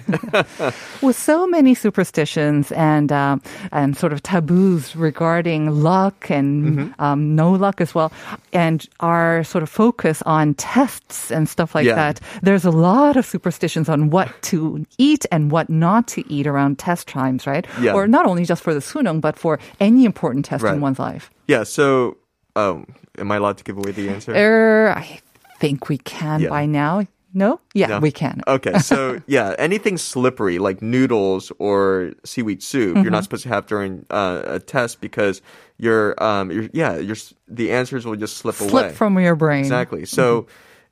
With 1.02 1.18
so 1.18 1.46
many 1.48 1.74
superstitions 1.76 2.72
and 2.72 3.12
um, 3.12 3.42
and 3.72 3.98
sort 3.98 4.14
of 4.14 4.24
taboos 4.24 4.96
regarding 4.96 5.84
luck 5.84 6.30
and 6.30 6.52
Mm-hmm. 6.62 7.02
um, 7.02 7.36
no 7.36 7.52
luck 7.52 7.82
as 7.82 7.94
well, 7.94 8.12
and 8.54 8.88
our 9.00 9.44
sort 9.44 9.64
of 9.64 9.70
focus 9.70 10.22
on 10.26 10.54
tests 10.56 11.32
and 11.32 11.50
stuff 11.50 11.76
like 11.76 11.86
Yeah. 11.86 11.96
that, 11.96 12.20
there's 12.42 12.66
a 12.66 12.72
lot 12.72 13.18
of 13.18 13.26
superstitions 13.26 13.90
on 13.90 14.10
what 14.10 14.30
to 14.44 14.86
eat 14.98 15.26
and 15.32 15.52
what 15.52 15.70
not 15.70 16.08
to 16.10 16.24
eat 16.32 16.48
around 16.48 16.80
test 16.80 17.08
times, 17.08 17.46
right? 17.48 17.66
Yeah. 17.82 17.94
Or 17.94 18.08
not 18.08 18.26
only 18.26 18.46
just 18.46 18.64
for 18.64 18.74
the 18.74 18.80
sunung, 18.80 19.20
but 19.22 19.38
for 19.38 19.60
any 19.80 20.06
important 20.06 20.46
test 20.46 20.64
Right. 20.64 20.76
in 20.76 20.82
one's 20.82 21.00
life. 21.00 21.30
yeah. 21.48 21.64
So, 21.64 22.18
um, 22.56 22.86
am 23.18 23.32
I 23.32 23.36
allowed 23.38 23.58
to 23.58 23.64
give 23.64 23.78
away 23.78 23.92
the 23.92 24.10
answer? 24.10 24.32
Er, 24.36 24.94
I 24.96 25.20
think 25.60 25.90
we 25.90 25.98
can 25.98 26.42
Yeah. 26.42 26.50
by 26.50 26.66
now. 26.66 27.06
No? 27.34 27.60
Yeah, 27.74 27.88
No? 27.88 28.00
we 28.00 28.12
can. 28.12 28.42
Okay, 28.48 28.80
so 28.80 29.22
yeah, 29.28 29.56
anything 29.58 29.98
slippery 29.98 30.60
like 30.60 30.82
noodles 30.82 31.52
or 31.60 32.14
seaweed 32.26 32.62
soup, 32.64 32.96
you're 32.96 33.04
Mm-hmm. 33.06 33.12
not 33.14 33.24
supposed 33.24 33.44
to 33.44 33.50
have 33.50 33.66
during 33.68 34.06
uh, 34.10 34.42
a 34.46 34.60
test 34.60 35.00
because 35.02 35.42
you're, 35.78 36.22
um, 36.24 36.52
you're, 36.52 36.70
yeah, 36.74 36.98
you're, 36.98 37.16
the 37.48 37.72
answers 37.72 38.06
will 38.06 38.16
just 38.16 38.38
slip, 38.38 38.60
away. 38.60 38.70
Slip 38.70 38.92
from 38.96 39.18
your 39.20 39.36
brain. 39.36 39.60
exactly. 39.62 40.06
So, 40.06 40.48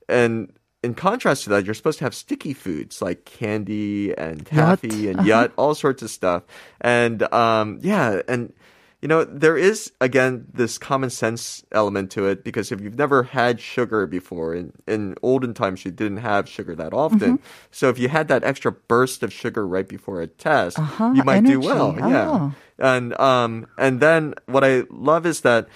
and 0.07 0.51
in 0.81 0.93
contrast 0.95 1.43
to 1.43 1.49
that, 1.49 1.65
you're 1.65 1.73
supposed 1.75 1.97
to 1.99 2.05
have 2.05 2.15
sticky 2.15 2.53
foods 2.53 3.01
like 3.01 3.25
candy 3.25 4.17
and 4.17 4.45
Yut. 4.45 4.49
taffy 4.49 5.09
and 5.09 5.19
yut, 5.19 5.51
all 5.57 5.75
sorts 5.75 6.01
of 6.01 6.09
stuff. 6.09 6.43
And 6.79 7.21
um, 7.33 7.79
yeah, 7.81 8.21
and 8.29 8.53
you 9.01 9.07
know 9.07 9.23
there 9.23 9.57
is 9.57 9.91
again 10.01 10.45
this 10.53 10.77
common 10.77 11.09
sense 11.09 11.63
element 11.71 12.11
to 12.11 12.27
it 12.27 12.43
because 12.43 12.71
if 12.71 12.81
you've 12.81 12.97
never 12.97 13.23
had 13.23 13.61
sugar 13.61 14.05
before, 14.07 14.53
in 14.53 14.73
in 14.87 15.15
olden 15.23 15.53
times 15.53 15.85
you 15.85 15.91
didn't 15.91 16.17
have 16.17 16.49
sugar 16.49 16.75
that 16.75 16.93
often. 16.93 17.39
So 17.71 17.89
if 17.89 17.97
you 17.97 18.09
had 18.09 18.27
that 18.27 18.43
extra 18.43 18.71
burst 18.71 19.23
of 19.23 19.31
sugar 19.31 19.65
right 19.67 19.87
before 19.87 20.21
a 20.21 20.27
test, 20.27 20.77
Uh-huh, 20.79 21.13
you 21.15 21.23
might 21.23 21.45
do 21.45 21.61
energy. 21.61 21.67
well. 21.67 21.95
Yeah, 22.11 22.27
Oh. 22.29 22.53
and 22.77 23.19
um, 23.19 23.67
and 23.77 23.99
then 24.01 24.33
what 24.47 24.63
I 24.63 24.83
love 24.89 25.25
is 25.25 25.41
that. 25.41 25.67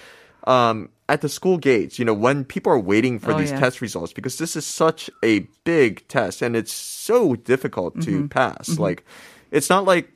Um, 0.46 0.90
at 1.08 1.20
the 1.22 1.28
school 1.28 1.56
gates, 1.56 1.98
you 1.98 2.04
know, 2.04 2.12
when 2.12 2.44
people 2.44 2.70
are 2.72 2.78
waiting 2.78 3.18
for 3.18 3.32
Oh, 3.32 3.38
these 3.38 3.50
yeah. 3.50 3.60
test 3.60 3.80
results, 3.80 4.12
because 4.12 4.36
this 4.36 4.56
is 4.56 4.66
such 4.66 5.08
a 5.22 5.40
big 5.64 6.06
test 6.08 6.42
and 6.42 6.54
it's 6.56 6.72
so 6.72 7.34
difficult 7.34 8.00
to 8.02 8.10
Mm-hmm. 8.10 8.26
pass. 8.28 8.78
Like, 8.78 9.04
it's 9.50 9.68
not 9.70 9.84
like 9.84 10.12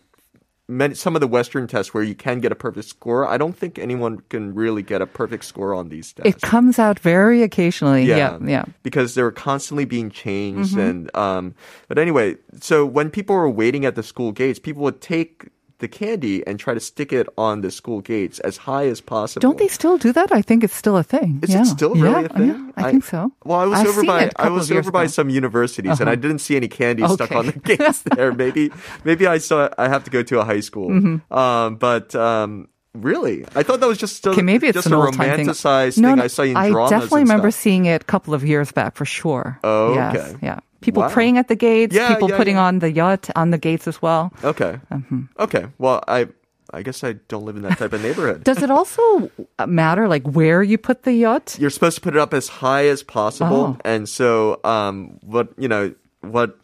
many, 0.68 0.94
some 0.94 1.16
of 1.16 1.20
the 1.20 1.26
Western 1.26 1.66
tests 1.66 1.94
where 1.94 2.02
you 2.02 2.14
can 2.14 2.40
get 2.40 2.52
a 2.52 2.54
perfect 2.54 2.88
score. 2.88 3.26
I 3.26 3.38
don't 3.38 3.56
think 3.56 3.78
anyone 3.78 4.20
can 4.28 4.54
really 4.54 4.82
get 4.82 5.00
a 5.00 5.06
perfect 5.06 5.44
score 5.44 5.74
on 5.74 5.88
these 5.88 6.12
tests. 6.12 6.36
It 6.36 6.46
comes 6.46 6.78
out 6.78 6.98
very 7.00 7.42
occasionally. 7.42 8.04
Yeah, 8.04 8.38
yeah. 8.44 8.66
Because 8.82 9.14
they're 9.14 9.30
constantly 9.30 9.84
being 9.84 10.10
changed, 10.10 10.76
and 10.76 11.14
um, 11.16 11.54
but 11.88 11.98
anyway, 11.98 12.36
so 12.60 12.84
when 12.84 13.10
people 13.10 13.34
were 13.34 13.50
waiting 13.50 13.84
at 13.84 13.94
the 13.94 14.02
school 14.02 14.32
gates, 14.32 14.58
people 14.58 14.82
would 14.82 15.00
take 15.00 15.48
the 15.78 15.88
candy 15.88 16.46
and 16.46 16.58
try 16.58 16.74
to 16.74 16.80
stick 16.80 17.12
it 17.12 17.28
on 17.38 17.60
the 17.60 17.70
school 17.70 18.00
gates 18.00 18.40
as 18.40 18.56
high 18.56 18.86
as 18.86 19.00
possible. 19.00 19.40
Don't 19.40 19.58
they 19.58 19.68
still 19.68 19.98
do 19.98 20.12
that? 20.12 20.32
I 20.32 20.42
think 20.42 20.64
it's 20.64 20.74
still 20.74 20.96
a 20.96 21.02
thing. 21.02 21.40
Is 21.42 21.50
yeah. 21.50 21.62
it 21.62 21.66
still 21.66 21.94
really 21.94 22.10
yeah, 22.10 22.20
a 22.20 22.28
thing? 22.28 22.48
Yeah, 22.48 22.70
I, 22.76 22.90
think 22.90 23.04
so. 23.04 23.32
Well, 23.44 23.58
I 23.58 23.66
was 23.66 23.80
I've 23.80 23.86
over 23.86 24.04
by 24.04 24.30
I 24.36 24.48
was 24.48 24.70
over 24.70 24.90
by 24.90 25.00
ago. 25.00 25.04
Uh-huh. 25.04 25.08
some 25.08 25.30
universities, 25.30 26.00
and 26.00 26.10
I 26.10 26.14
didn't 26.14 26.40
see 26.40 26.56
any 26.56 26.68
candy 26.68 27.06
stuck 27.08 27.32
on 27.32 27.46
the 27.46 27.52
gates 27.76 28.02
there. 28.02 28.32
Maybe 28.32 28.70
maybe 29.04 29.26
I 29.26 29.38
saw 29.38 29.68
I 29.78 29.88
have 29.88 30.04
to 30.04 30.10
go 30.10 30.22
to 30.22 30.40
a 30.40 30.44
high 30.44 30.60
school. 30.60 30.90
Mm-hmm. 30.90 31.32
Um, 31.32 31.76
but 31.76 32.14
um, 32.14 32.68
Really? 32.94 33.44
I 33.54 33.62
thought 33.62 33.80
that 33.80 33.86
was 33.86 33.98
just 33.98 34.26
a, 34.26 34.30
Okay, 34.30 34.42
maybe 34.42 34.66
it's 34.66 34.74
just 34.74 34.86
an 34.86 34.94
a 34.94 34.96
time 34.96 35.12
thing. 35.12 35.46
romanticized 35.46 35.98
no, 35.98 36.08
thing 36.08 36.16
no, 36.16 36.24
I 36.24 36.26
saw 36.26 36.42
in 36.42 36.56
I 36.56 36.70
definitely 36.88 37.22
remember 37.22 37.50
seeing 37.50 37.84
it 37.86 38.02
a 38.02 38.04
couple 38.04 38.34
of 38.34 38.44
years 38.44 38.72
back 38.72 38.96
for 38.96 39.04
sure. 39.04 39.58
Oh, 39.62 39.94
yes, 39.94 40.16
okay. 40.16 40.36
yeah. 40.42 40.60
People 40.80 41.02
Wow. 41.02 41.08
praying 41.10 41.38
at 41.38 41.48
the 41.48 41.56
gates, 41.56 41.94
Yeah, 41.94 42.08
people 42.14 42.30
yeah, 42.30 42.36
putting 42.36 42.56
yeah. 42.56 42.66
on 42.66 42.78
the 42.78 42.92
yeot 42.92 43.30
on 43.34 43.50
the 43.50 43.58
gates 43.58 43.88
as 43.88 44.00
well. 44.00 44.32
Okay. 44.44 44.78
Mm-hmm. 44.92 45.22
Okay. 45.38 45.66
Well, 45.78 46.02
I 46.06 46.28
I 46.72 46.82
guess 46.82 47.02
I 47.02 47.14
don't 47.28 47.44
live 47.46 47.56
in 47.56 47.62
that 47.62 47.78
type 47.78 47.92
of 47.94 48.02
neighborhood. 48.02 48.44
Does 48.44 48.62
it 48.62 48.70
also 48.70 49.30
matter 49.66 50.06
like 50.06 50.22
where 50.28 50.62
you 50.62 50.76
put 50.78 51.02
the 51.02 51.10
yeot? 51.22 51.58
You're 51.58 51.70
supposed 51.70 51.96
to 51.96 52.02
put 52.02 52.14
it 52.14 52.20
up 52.20 52.34
as 52.34 52.48
high 52.48 52.86
as 52.88 53.02
possible, 53.02 53.76
Oh. 53.76 53.76
and 53.84 54.08
so 54.08 54.60
um, 54.64 55.18
what 55.22 55.48
you 55.58 55.68
know 55.68 55.94
what. 56.20 56.56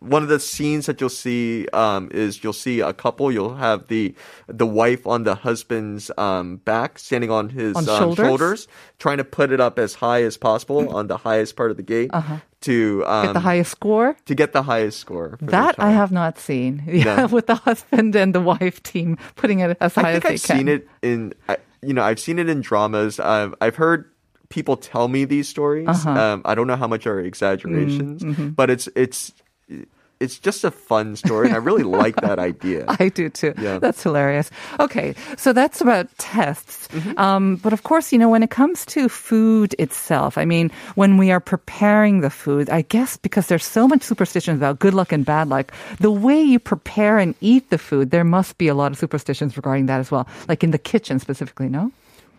One 0.00 0.22
of 0.22 0.28
the 0.28 0.38
scenes 0.38 0.86
that 0.86 1.00
you'll 1.00 1.10
see 1.10 1.66
um, 1.72 2.08
is 2.12 2.44
you'll 2.44 2.52
see 2.52 2.78
a 2.80 2.92
couple. 2.92 3.32
You'll 3.32 3.56
have 3.56 3.88
the 3.88 4.14
the 4.46 4.66
wife 4.66 5.06
on 5.08 5.24
the 5.24 5.34
husband's 5.34 6.08
um, 6.16 6.58
back, 6.58 7.00
standing 7.00 7.30
on 7.32 7.48
his 7.48 7.74
On 7.76 7.88
um, 7.88 8.14
shoulders? 8.14 8.68
trying 8.98 9.16
to 9.18 9.24
put 9.24 9.50
it 9.50 9.60
up 9.60 9.76
as 9.78 9.94
high 9.94 10.22
as 10.22 10.36
possible 10.36 10.88
on 10.94 11.08
the 11.08 11.16
highest 11.16 11.56
part 11.56 11.72
of 11.72 11.76
the 11.76 11.82
gate 11.82 12.10
to 12.60 13.02
um, 13.06 13.10
Uh-huh. 13.10 13.26
Get 13.26 13.32
the 13.34 13.40
highest 13.40 13.70
score? 13.72 14.16
to 14.26 14.34
get 14.36 14.52
the 14.52 14.62
highest 14.62 15.00
score. 15.00 15.36
That 15.42 15.74
I 15.78 15.90
have 15.90 16.12
not 16.12 16.38
seen. 16.38 16.82
Yeah, 16.86 17.16
No. 17.16 17.26
with 17.26 17.46
the 17.48 17.56
husband 17.56 18.14
and 18.14 18.32
the 18.34 18.40
wife 18.40 18.80
team 18.84 19.18
putting 19.34 19.60
it 19.60 19.76
as 19.80 19.94
high 19.96 20.10
I 20.14 20.20
think 20.20 20.24
as 20.26 20.30
I've 20.30 20.40
they 20.42 20.46
can. 20.46 20.58
seen 20.58 20.68
it 20.68 20.88
in, 21.02 21.34
you 21.82 21.92
know, 21.94 22.02
I've 22.02 22.20
seen 22.20 22.38
it 22.38 22.48
in 22.48 22.60
dramas. 22.60 23.18
I've, 23.18 23.54
I've 23.60 23.74
heard 23.76 24.10
people 24.48 24.76
tell 24.76 25.08
me 25.08 25.24
these 25.24 25.48
stories. 25.48 25.88
Uh-huh. 25.88 26.10
Um, 26.10 26.42
I 26.44 26.54
don't 26.54 26.66
know 26.68 26.76
how 26.76 26.86
much 26.88 27.04
are 27.06 27.18
exaggerations, 27.20 28.22
Mm-hmm. 28.22 28.48
but 28.50 28.70
it's 28.70 28.88
it's 28.94 29.32
it's 30.20 30.38
just 30.38 30.64
a 30.64 30.70
fun 30.70 31.16
story, 31.16 31.46
and 31.46 31.54
I 31.54 31.58
really 31.58 31.84
like 31.84 32.16
that 32.16 32.38
idea. 32.50 32.84
I 32.88 33.08
do 33.08 33.28
too. 33.28 33.54
Yeah. 33.58 33.78
That's 33.78 34.02
hilarious. 34.02 34.50
Okay, 34.80 35.14
so 35.36 35.52
that's 35.52 35.80
about 35.80 36.06
tests. 36.18 36.88
Mm-hmm. 36.88 37.18
Um, 37.18 37.56
but 37.56 37.72
of 37.72 37.82
course, 37.82 38.12
you 38.12 38.18
know, 38.18 38.28
when 38.28 38.42
it 38.42 38.50
comes 38.50 38.84
to 38.86 39.08
food 39.08 39.74
itself, 39.78 40.36
I 40.36 40.44
mean, 40.44 40.70
when 40.94 41.16
we 41.16 41.30
are 41.30 41.40
preparing 41.40 42.20
the 42.20 42.30
food, 42.30 42.68
I 42.70 42.82
guess 42.82 43.16
because 43.16 43.46
there's 43.46 43.64
so 43.64 43.86
much 43.86 44.02
superstitions 44.02 44.58
about 44.58 44.78
good 44.78 44.94
luck 44.94 45.12
and 45.12 45.24
bad 45.24 45.48
luck, 45.48 45.72
the 46.00 46.10
way 46.10 46.42
you 46.42 46.58
prepare 46.58 47.18
and 47.18 47.34
eat 47.40 47.70
the 47.70 47.78
food, 47.78 48.10
there 48.10 48.24
must 48.24 48.58
be 48.58 48.68
a 48.68 48.74
lot 48.74 48.92
of 48.92 48.98
superstitions 48.98 49.56
regarding 49.56 49.86
that 49.86 50.00
as 50.00 50.10
well. 50.10 50.26
Like 50.48 50.64
in 50.64 50.72
the 50.72 50.78
kitchen 50.78 51.18
specifically, 51.18 51.68
no? 51.68 51.92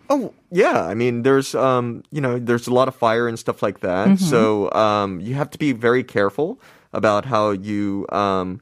Oh 0.09 0.33
yeah, 0.51 0.85
I 0.85 0.95
mean, 0.95 1.21
there's 1.21 1.53
um, 1.53 2.03
you 2.11 2.19
know, 2.19 2.39
there's 2.39 2.67
a 2.67 2.73
lot 2.73 2.87
of 2.87 2.95
fire 2.95 3.27
and 3.27 3.37
stuff 3.37 3.61
like 3.61 3.81
that. 3.81 4.07
Mm-hmm. 4.07 4.25
So 4.25 4.71
um, 4.71 5.21
you 5.21 5.35
have 5.35 5.51
to 5.51 5.59
be 5.59 5.71
very 5.71 6.03
careful 6.03 6.59
about 6.93 7.25
how 7.25 7.51
you 7.51 8.05
um, 8.09 8.61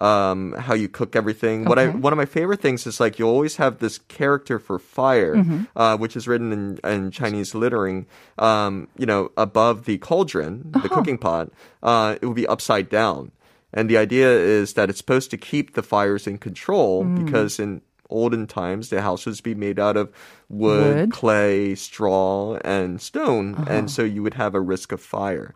um, 0.00 0.52
how 0.52 0.74
you 0.74 0.88
cook 0.88 1.16
everything. 1.16 1.64
What 1.64 1.78
I 1.78 1.88
one 1.88 2.12
of 2.12 2.16
my 2.16 2.24
favorite 2.26 2.60
things 2.60 2.86
is 2.86 3.00
like 3.00 3.18
you 3.18 3.26
always 3.26 3.56
have 3.56 3.78
this 3.78 3.98
character 3.98 4.58
for 4.58 4.78
fire, 4.78 5.34
Mm-hmm. 5.36 5.62
uh, 5.76 5.96
which 5.96 6.16
is 6.16 6.28
written 6.28 6.52
in, 6.52 6.78
in 6.84 7.10
Chinese 7.10 7.54
littering. 7.54 8.06
Um, 8.38 8.88
you 8.96 9.06
know, 9.06 9.30
above 9.36 9.84
the 9.86 9.98
cauldron, 9.98 10.70
Uh-huh. 10.74 10.82
the 10.82 10.88
cooking 10.88 11.18
pot, 11.18 11.50
uh, 11.82 12.16
it 12.22 12.26
will 12.26 12.34
be 12.34 12.46
upside 12.46 12.88
down. 12.88 13.32
And 13.72 13.90
the 13.90 13.98
idea 13.98 14.30
is 14.30 14.74
that 14.74 14.88
it's 14.88 14.98
supposed 14.98 15.30
to 15.32 15.36
keep 15.36 15.74
the 15.74 15.82
fires 15.82 16.26
in 16.26 16.38
control 16.38 17.04
Mm. 17.04 17.24
because 17.24 17.58
in 17.58 17.82
olden 18.08 18.46
times 18.46 18.88
the 18.88 19.02
house 19.02 19.26
was 19.26 19.42
be 19.42 19.54
made 19.54 19.78
out 19.78 19.96
of 19.96 20.08
Wood. 20.48 20.96
wood, 20.96 21.10
clay, 21.12 21.74
straw, 21.74 22.56
and 22.64 23.02
stone, 23.02 23.64
and 23.68 23.90
so 23.90 24.02
you 24.02 24.22
would 24.22 24.34
have 24.34 24.54
a 24.54 24.60
risk 24.60 24.92
of 24.92 25.00
fire. 25.02 25.54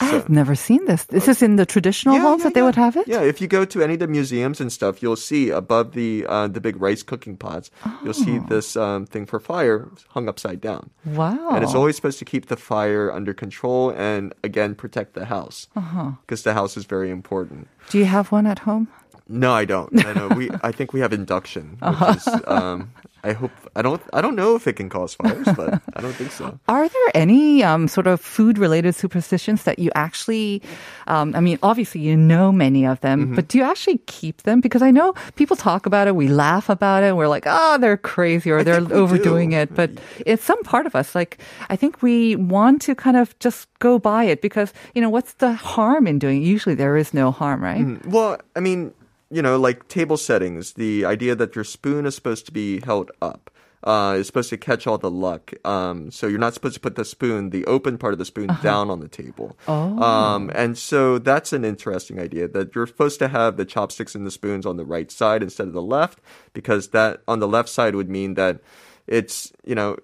I've 0.00 0.28
never 0.28 0.54
seen 0.54 0.84
this. 0.86 1.04
This 1.04 1.28
is 1.28 1.42
in 1.42 1.56
the 1.56 1.66
traditional 1.66 2.18
homes 2.18 2.42
that 2.42 2.54
they 2.54 2.62
would 2.62 2.74
have 2.76 2.96
it? 2.96 3.06
Yeah, 3.08 3.20
if 3.22 3.40
you 3.40 3.46
go 3.46 3.64
to 3.64 3.82
any 3.82 3.94
of 3.94 4.00
the 4.00 4.06
museums 4.08 4.60
and 4.60 4.72
stuff, 4.72 5.02
you'll 5.02 5.16
see 5.16 5.50
above 5.50 5.92
the 5.92 6.26
uh, 6.28 6.48
the 6.48 6.60
big 6.60 6.80
rice 6.80 7.02
cooking 7.02 7.36
pots, 7.36 7.70
you'll 8.02 8.14
see 8.14 8.38
Oh. 8.38 8.46
this 8.48 8.76
um, 8.76 9.06
thing 9.06 9.26
for 9.26 9.38
fire 9.40 9.88
hung 10.10 10.28
upside 10.28 10.60
down. 10.60 10.90
Wow. 11.04 11.50
And 11.50 11.62
it's 11.64 11.74
always 11.74 11.96
supposed 11.96 12.18
to 12.18 12.24
keep 12.24 12.46
the 12.46 12.56
fire 12.56 13.12
under 13.12 13.32
control 13.34 13.90
and 13.90 14.32
again 14.42 14.74
protect 14.74 15.14
the 15.14 15.26
house 15.26 15.68
because 16.26 16.42
the 16.42 16.54
house 16.54 16.76
is 16.76 16.84
very 16.84 17.10
important. 17.10 17.68
Do 17.90 17.98
you 17.98 18.06
have 18.06 18.32
one 18.32 18.46
at 18.46 18.60
home? 18.60 18.88
No, 19.28 19.52
I 19.54 19.64
don't. 19.64 19.90
No, 19.92 20.12
no. 20.12 20.28
We, 20.36 20.50
I 20.62 20.70
think 20.72 20.92
we 20.92 21.00
have 21.00 21.12
induction, 21.14 21.78
which 21.80 22.16
is. 22.18 22.28
Um, 22.46 22.92
I 23.24 23.32
hope. 23.32 23.50
I 23.74 23.80
don't. 23.82 24.00
I 24.12 24.20
don't 24.20 24.36
know 24.36 24.54
if 24.54 24.66
it 24.66 24.74
can 24.74 24.88
cause 24.90 25.14
fires, 25.14 25.48
but 25.56 25.80
I 25.96 26.00
don't 26.02 26.12
think 26.12 26.30
so. 26.30 26.58
Are 26.68 26.86
there 26.88 27.08
any 27.14 27.62
um, 27.64 27.88
sort 27.88 28.06
of 28.06 28.20
food 28.20 28.58
related 28.58 28.94
superstitions 28.94 29.64
that 29.64 29.78
you 29.78 29.90
actually, 29.94 30.60
um, 31.06 31.34
I 31.34 31.40
mean, 31.40 31.58
obviously 31.62 32.02
you 32.02 32.16
know 32.16 32.52
many 32.52 32.84
of 32.86 33.00
them, 33.00 33.24
Mm-hmm. 33.24 33.34
but 33.34 33.48
do 33.48 33.56
you 33.58 33.64
actually 33.64 33.98
keep 34.06 34.42
them? 34.42 34.60
Because 34.60 34.82
I 34.82 34.90
know 34.90 35.14
people 35.36 35.56
talk 35.56 35.86
about 35.86 36.06
it, 36.06 36.14
we 36.16 36.28
laugh 36.28 36.68
about 36.68 37.02
it, 37.02 37.16
we're 37.16 37.28
like, 37.28 37.44
oh, 37.46 37.78
they're 37.78 37.96
crazy 37.96 38.50
or 38.50 38.62
they're 38.62 38.76
think 38.80 38.90
we 38.90 38.96
overdoing 38.96 39.50
do. 39.50 39.56
it. 39.56 39.74
But 39.74 39.90
it's 40.26 40.44
some 40.44 40.62
part 40.62 40.84
of 40.86 40.94
us, 40.94 41.14
like, 41.14 41.38
I 41.70 41.76
think 41.76 42.02
we 42.02 42.36
want 42.36 42.82
to 42.82 42.94
kind 42.94 43.16
of 43.16 43.38
just 43.38 43.68
go 43.78 43.98
by 43.98 44.24
it 44.24 44.42
because, 44.42 44.72
you 44.94 45.00
know, 45.00 45.08
what's 45.10 45.34
the 45.34 45.54
harm 45.54 46.06
in 46.06 46.18
doing 46.18 46.42
it? 46.42 46.46
Usually 46.46 46.74
there 46.74 46.96
is 46.96 47.14
no 47.14 47.30
harm, 47.30 47.62
right? 47.64 48.04
Well, 48.06 48.38
I 48.54 48.60
mean, 48.60 48.92
you 49.34 49.42
know, 49.42 49.58
like 49.58 49.88
table 49.88 50.16
settings, 50.16 50.74
the 50.74 51.04
idea 51.04 51.34
that 51.34 51.54
your 51.56 51.64
spoon 51.64 52.06
is 52.06 52.14
supposed 52.14 52.46
to 52.46 52.52
be 52.52 52.80
held 52.80 53.10
up. 53.20 53.50
Uh, 53.82 54.16
is 54.16 54.26
supposed 54.26 54.48
to 54.48 54.56
catch 54.56 54.86
all 54.86 54.96
the 54.96 55.10
luck. 55.10 55.52
Um, 55.62 56.10
so 56.10 56.26
you're 56.26 56.38
not 56.38 56.54
supposed 56.54 56.72
to 56.76 56.80
put 56.80 56.94
the 56.94 57.04
spoon, 57.04 57.50
the 57.50 57.66
open 57.66 57.98
part 57.98 58.14
of 58.14 58.18
the 58.18 58.24
spoon, 58.24 58.48
down 58.62 58.88
on 58.88 59.00
the 59.00 59.08
table. 59.08 59.58
Oh. 59.68 60.02
Um, 60.02 60.50
and 60.54 60.78
so 60.78 61.18
that's 61.18 61.52
an 61.52 61.66
interesting 61.66 62.18
idea 62.18 62.48
that 62.48 62.74
you're 62.74 62.86
supposed 62.86 63.18
to 63.18 63.28
have 63.28 63.58
the 63.58 63.66
chopsticks 63.66 64.14
and 64.14 64.26
the 64.26 64.30
spoons 64.30 64.64
on 64.64 64.78
the 64.78 64.86
right 64.86 65.10
side 65.10 65.42
instead 65.42 65.66
of 65.66 65.74
the 65.74 65.82
left, 65.82 66.20
because 66.54 66.88
that 66.96 67.20
on 67.28 67.40
the 67.40 67.48
left 67.48 67.68
side 67.68 67.94
would 67.94 68.08
mean 68.08 68.34
that 68.34 68.60
it's, 69.06 69.52
you 69.66 69.74
know, 69.74 69.98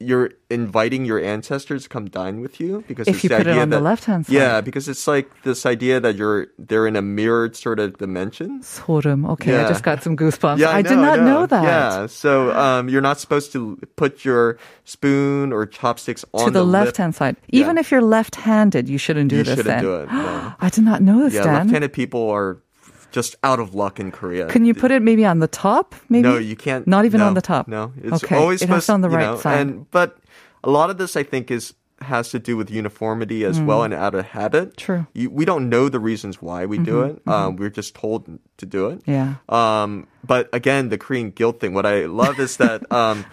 you're 0.00 0.30
inviting 0.48 1.04
your 1.04 1.18
ancestors 1.18 1.82
to 1.82 1.88
come 1.88 2.06
dine 2.06 2.40
with 2.40 2.60
you 2.60 2.84
because 2.86 3.08
If 3.08 3.16
it's 3.16 3.24
you 3.24 3.28
the 3.30 3.36
put 3.38 3.46
it 3.48 3.58
on 3.58 3.70
the 3.70 3.80
left-hand 3.80 4.26
side. 4.26 4.32
Yeah, 4.32 4.60
because 4.60 4.88
it's 4.88 5.08
like 5.08 5.28
this 5.42 5.66
idea 5.66 5.98
that 5.98 6.14
you're 6.14 6.46
they're 6.56 6.86
in 6.86 6.94
a 6.94 7.02
mirrored 7.02 7.56
sort 7.56 7.80
of 7.80 7.98
dimension. 7.98 8.60
소름. 8.62 9.28
Okay, 9.30 9.58
I 9.58 9.66
just 9.68 9.82
got 9.82 10.04
some 10.04 10.16
goosebumps. 10.16 10.58
Yeah, 10.58 10.70
I, 10.70 10.78
I, 10.78 10.82
did 10.82 10.98
not 10.98 11.18
know. 11.20 11.46
that. 11.46 11.64
Yeah, 11.64 12.06
so 12.06 12.52
um, 12.56 12.88
you're 12.88 13.02
not 13.02 13.18
supposed 13.18 13.50
to 13.52 13.76
put 13.96 14.24
your 14.24 14.56
spoon 14.84 15.52
or 15.52 15.66
chopsticks 15.66 16.24
on 16.32 16.46
to 16.46 16.50
the, 16.52 16.62
lip. 16.62 16.84
left 16.86 16.96
hand 16.98 17.14
side. 17.16 17.34
Even 17.48 17.74
Yeah. 17.74 17.80
if 17.80 17.90
you're 17.90 18.00
left 18.00 18.36
handed, 18.36 18.88
you 18.88 18.98
shouldn't 18.98 19.30
do 19.30 19.38
You 19.38 19.42
this 19.42 19.56
then. 19.64 19.82
shouldn't 19.82 19.82
do 19.82 19.94
it. 19.96 20.12
no. 20.12 20.52
I 20.60 20.68
did 20.70 20.84
not 20.84 21.02
know 21.02 21.24
this, 21.24 21.34
Yeah, 21.34 21.42
Dan. 21.42 21.54
left-handed 21.54 21.92
people 21.92 22.30
are 22.30 22.62
just 23.10 23.36
out 23.42 23.60
of 23.60 23.74
luck 23.74 23.98
in 23.98 24.10
Korea. 24.10 24.46
Can 24.46 24.64
you 24.64 24.74
put 24.74 24.90
it 24.90 25.02
maybe 25.02 25.24
on 25.24 25.38
the 25.38 25.48
top? 25.48 25.94
Maybe 26.08 26.22
No, 26.28 26.38
you 26.38 26.56
can't. 26.56 26.86
Not 26.86 27.04
even 27.04 27.20
no, 27.20 27.26
on 27.26 27.34
the 27.34 27.40
top. 27.42 27.68
No, 27.68 27.92
it's 28.02 28.24
okay. 28.24 28.36
always 28.36 28.62
it 28.62 28.66
supposed 28.66 28.90
on 28.90 29.00
the 29.00 29.08
you 29.08 29.16
right 29.16 29.24
know, 29.24 29.36
side. 29.38 29.60
And 29.60 29.90
but 29.90 30.18
a 30.62 30.70
lot 30.70 30.90
of 30.90 30.98
this, 30.98 31.16
I 31.16 31.22
think, 31.22 31.50
is 31.50 31.74
has 32.00 32.30
to 32.30 32.38
do 32.38 32.56
with 32.56 32.70
uniformity 32.70 33.44
as 33.44 33.60
well 33.60 33.82
and 33.82 33.92
out 33.92 34.14
of 34.14 34.24
habit. 34.26 34.70
Mm. 34.70 34.76
True. 34.76 34.96
Mm-hmm, 34.98 35.20
You, 35.20 35.30
we 35.30 35.44
don't 35.44 35.68
know 35.68 35.88
the 35.88 35.98
reasons 35.98 36.40
why 36.40 36.64
we 36.64 36.78
do 36.78 37.02
it. 37.02 37.20
Um, 37.26 37.56
we're 37.56 37.70
just 37.70 37.94
told 37.96 38.38
to 38.58 38.66
do 38.66 38.88
it. 38.88 39.02
Yeah. 39.04 39.34
Um, 39.48 40.06
but 40.24 40.48
again, 40.52 40.90
the 40.90 40.98
Korean 40.98 41.30
guilt 41.30 41.58
thing. 41.58 41.74
What 41.74 41.86
I 41.86 42.06
love 42.06 42.38
is 42.38 42.56
that. 42.58 42.82
Um, 42.90 43.24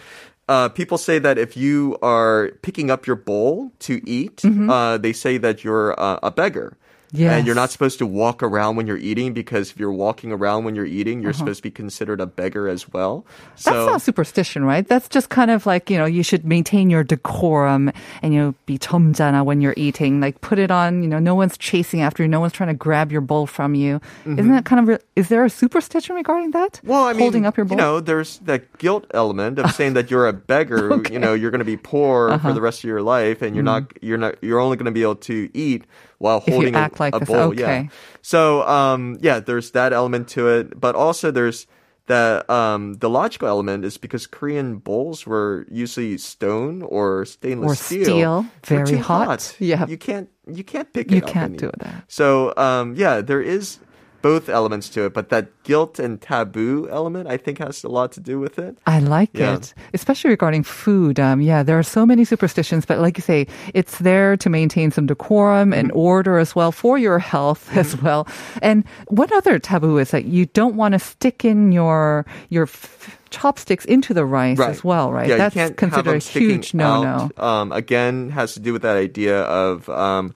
uh, 0.47 0.69
people 0.69 0.99
say 0.99 1.17
that 1.17 1.39
if 1.39 1.57
you 1.57 1.97
are 2.03 2.51
picking 2.61 2.91
up 2.91 3.07
your 3.07 3.15
bowl 3.15 3.71
to 3.79 3.99
eat, 4.07 4.43
uh, 4.45 4.95
they 4.97 5.11
say 5.11 5.39
that 5.39 5.63
you're 5.63 5.99
uh, 5.99 6.19
a 6.21 6.29
beggar. 6.29 6.77
Yes. 7.17 7.33
And 7.33 7.45
you're 7.45 7.55
not 7.55 7.71
supposed 7.71 7.97
to 7.99 8.05
walk 8.05 8.43
around 8.43 8.75
when 8.75 8.87
you're 8.87 8.97
eating 8.97 9.33
because 9.33 9.71
if 9.71 9.79
you're 9.79 9.91
walking 9.91 10.31
around 10.31 10.63
when 10.63 10.75
you're 10.75 10.85
eating, 10.85 11.21
you're 11.21 11.31
uh-huh. 11.31 11.39
supposed 11.39 11.59
to 11.59 11.63
be 11.63 11.71
considered 11.71 12.21
a 12.21 12.25
beggar 12.25 12.67
as 12.67 12.91
well. 12.91 13.25
So, 13.55 13.71
That's 13.71 13.91
not 13.91 14.01
superstition, 14.01 14.65
right? 14.65 14.87
That's 14.87 15.09
just 15.09 15.29
kind 15.29 15.51
of 15.51 15.65
like, 15.65 15.89
you 15.89 15.97
know, 15.97 16.05
you 16.05 16.23
should 16.23 16.45
maintain 16.45 16.89
your 16.89 17.03
decorum 17.03 17.91
and, 18.21 18.33
you 18.33 18.39
know, 18.39 18.55
be 18.65 18.77
tomjana 18.77 19.43
when 19.45 19.61
you're 19.61 19.73
eating. 19.77 20.19
Like 20.19 20.41
put 20.41 20.59
it 20.59 20.71
on, 20.71 21.03
you 21.03 21.09
know, 21.09 21.19
no 21.19 21.35
one's 21.35 21.57
chasing 21.57 22.01
after 22.01 22.23
you, 22.23 22.29
no 22.29 22.39
one's 22.39 22.53
trying 22.53 22.69
to 22.69 22.75
grab 22.75 23.11
your 23.11 23.21
bowl 23.21 23.47
from 23.47 23.75
you. 23.75 23.99
Mm-hmm. 23.99 24.39
Isn't 24.39 24.51
that 24.51 24.65
kind 24.65 24.79
of, 24.81 24.87
re- 24.87 25.05
is 25.15 25.29
there 25.29 25.45
a 25.45 25.49
superstition 25.49 26.15
regarding 26.15 26.51
that? 26.51 26.79
Well, 26.83 27.05
I 27.05 27.13
mean, 27.13 27.21
holding 27.21 27.45
up 27.45 27.57
your 27.57 27.65
bowl? 27.65 27.77
You 27.77 27.81
know, 27.81 27.99
there's 27.99 28.39
that 28.39 28.77
guilt 28.77 29.05
element 29.13 29.59
of 29.59 29.71
saying 29.71 29.93
that 29.93 30.11
you're 30.11 30.27
a 30.27 30.33
beggar, 30.55 30.93
okay. 30.93 31.13
you 31.13 31.19
know, 31.19 31.33
you're 31.33 31.51
going 31.51 31.59
to 31.59 31.65
be 31.65 31.77
poor 31.77 32.29
uh-huh. 32.31 32.49
for 32.49 32.53
the 32.53 32.61
rest 32.61 32.79
of 32.79 32.85
your 32.85 33.01
life 33.01 33.41
and 33.41 33.55
you're 33.55 33.63
mm-hmm. 33.63 33.85
not, 33.85 34.03
you're 34.03 34.17
not, 34.17 34.43
you're 34.43 34.59
only 34.59 34.77
going 34.77 34.85
to 34.85 34.91
be 34.91 35.03
able 35.03 35.15
to 35.15 35.49
eat 35.53 35.85
while 36.17 36.39
holding 36.39 36.75
a, 36.75 36.89
like 36.99 37.04
like 37.05 37.15
a 37.15 37.19
this, 37.19 37.29
bowl. 37.29 37.51
okay. 37.53 37.81
Yeah. 37.83 37.87
So, 38.21 38.67
um, 38.67 39.17
yeah, 39.21 39.39
there's 39.39 39.71
that 39.71 39.93
element 39.93 40.27
to 40.35 40.47
it, 40.49 40.79
but 40.79 40.95
also 40.95 41.31
there's 41.31 41.67
the 42.07 42.45
um, 42.47 42.93
the 43.01 43.09
logical 43.09 43.47
element 43.47 43.83
is 43.85 43.97
because 43.97 44.27
Korean 44.27 44.77
bowls 44.77 45.25
were 45.25 45.65
usually 45.71 46.17
stone 46.19 46.83
or 46.83 47.25
stainless 47.25 47.71
Or 47.71 47.75
steel. 47.75 48.05
steel, 48.05 48.45
very 48.63 48.85
too 48.87 48.97
hot. 48.99 49.55
Yeah. 49.59 49.87
you 49.87 49.97
can't 49.97 50.29
you 50.45 50.63
can't 50.63 50.91
pick 50.93 51.09
You 51.09 51.17
it 51.17 51.23
up. 51.23 51.29
can't 51.33 51.49
any- 51.53 51.57
do 51.57 51.71
that. 51.79 52.03
So 52.07 52.53
um, 52.57 52.93
yeah, 52.95 53.21
there 53.21 53.41
is. 53.41 53.79
Both 54.25 54.49
elements 54.49 54.89
to 54.89 55.05
it, 55.05 55.13
but 55.13 55.29
that 55.29 55.45
guilt 55.69 55.99
and 55.99 56.19
taboo 56.19 56.89
element, 56.89 57.27
I 57.29 57.37
think, 57.37 57.59
has 57.59 57.83
a 57.83 57.87
lot 57.99 58.11
to 58.13 58.19
do 58.19 58.39
with 58.39 58.57
it. 58.57 58.73
I 58.87 58.97
like 58.99 59.29
Yeah. 59.37 59.53
it, 59.55 59.73
especially 59.93 60.31
regarding 60.31 60.63
food. 60.65 61.19
Um, 61.19 61.41
yeah, 61.41 61.61
there 61.67 61.77
are 61.77 61.83
so 61.97 62.05
many 62.05 62.25
superstitions, 62.25 62.85
but 62.89 62.97
like 63.05 63.17
you 63.19 63.21
say, 63.21 63.45
it's 63.75 63.99
there 63.99 64.35
to 64.37 64.49
maintain 64.49 64.89
some 64.91 65.05
decorum 65.05 65.73
and 65.73 65.89
Mm-hmm. 65.89 66.09
order 66.11 66.39
as 66.39 66.55
well 66.55 66.71
for 66.71 66.97
your 66.97 67.19
health 67.19 67.69
as 67.81 67.95
well. 68.01 68.25
And 68.63 68.83
what 69.13 69.29
other 69.31 69.59
taboo 69.59 69.99
is 69.99 70.09
that 70.09 70.25
you 70.25 70.47
don't 70.59 70.75
want 70.75 70.93
to 70.93 70.99
stick 70.99 71.45
in 71.45 71.71
your 71.71 72.25
your 72.49 72.63
f- 72.65 73.19
chopsticks 73.29 73.85
into 73.85 74.13
the 74.13 74.25
rice 74.25 74.59
as 74.59 74.81
well, 74.83 75.11
right? 75.13 75.29
Yeah, 75.29 75.37
That's 75.37 75.55
you 75.55 75.61
can't 75.61 75.79
have 75.93 76.03
considered 76.05 76.15
a 76.17 76.39
huge 76.39 76.73
no-no. 76.73 77.29
Um, 77.37 77.71
again, 77.71 78.29
has 78.33 78.53
to 78.55 78.59
do 78.59 78.73
with 78.73 78.81
that 78.81 78.97
idea 78.97 79.37
of, 79.43 79.85
um, 79.89 80.33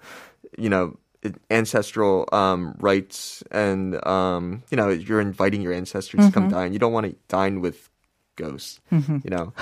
you 0.57 0.69
know, 0.69 0.97
ancestral 1.50 2.28
um, 2.32 2.74
rights, 2.80 3.42
and 3.50 3.96
um, 4.06 4.62
you 4.70 4.76
know, 4.76 4.88
you're 4.90 5.20
inviting 5.20 5.62
your 5.62 5.72
ancestors 5.72 6.18
to 6.20 6.26
Mm-hmm. 6.26 6.34
come 6.34 6.48
dine. 6.50 6.72
You 6.72 6.78
don't 6.78 6.92
want 6.92 7.06
to 7.06 7.16
dine 7.28 7.60
with 7.60 7.88
ghosts. 8.36 8.80
You 8.90 9.30
know, 9.30 9.52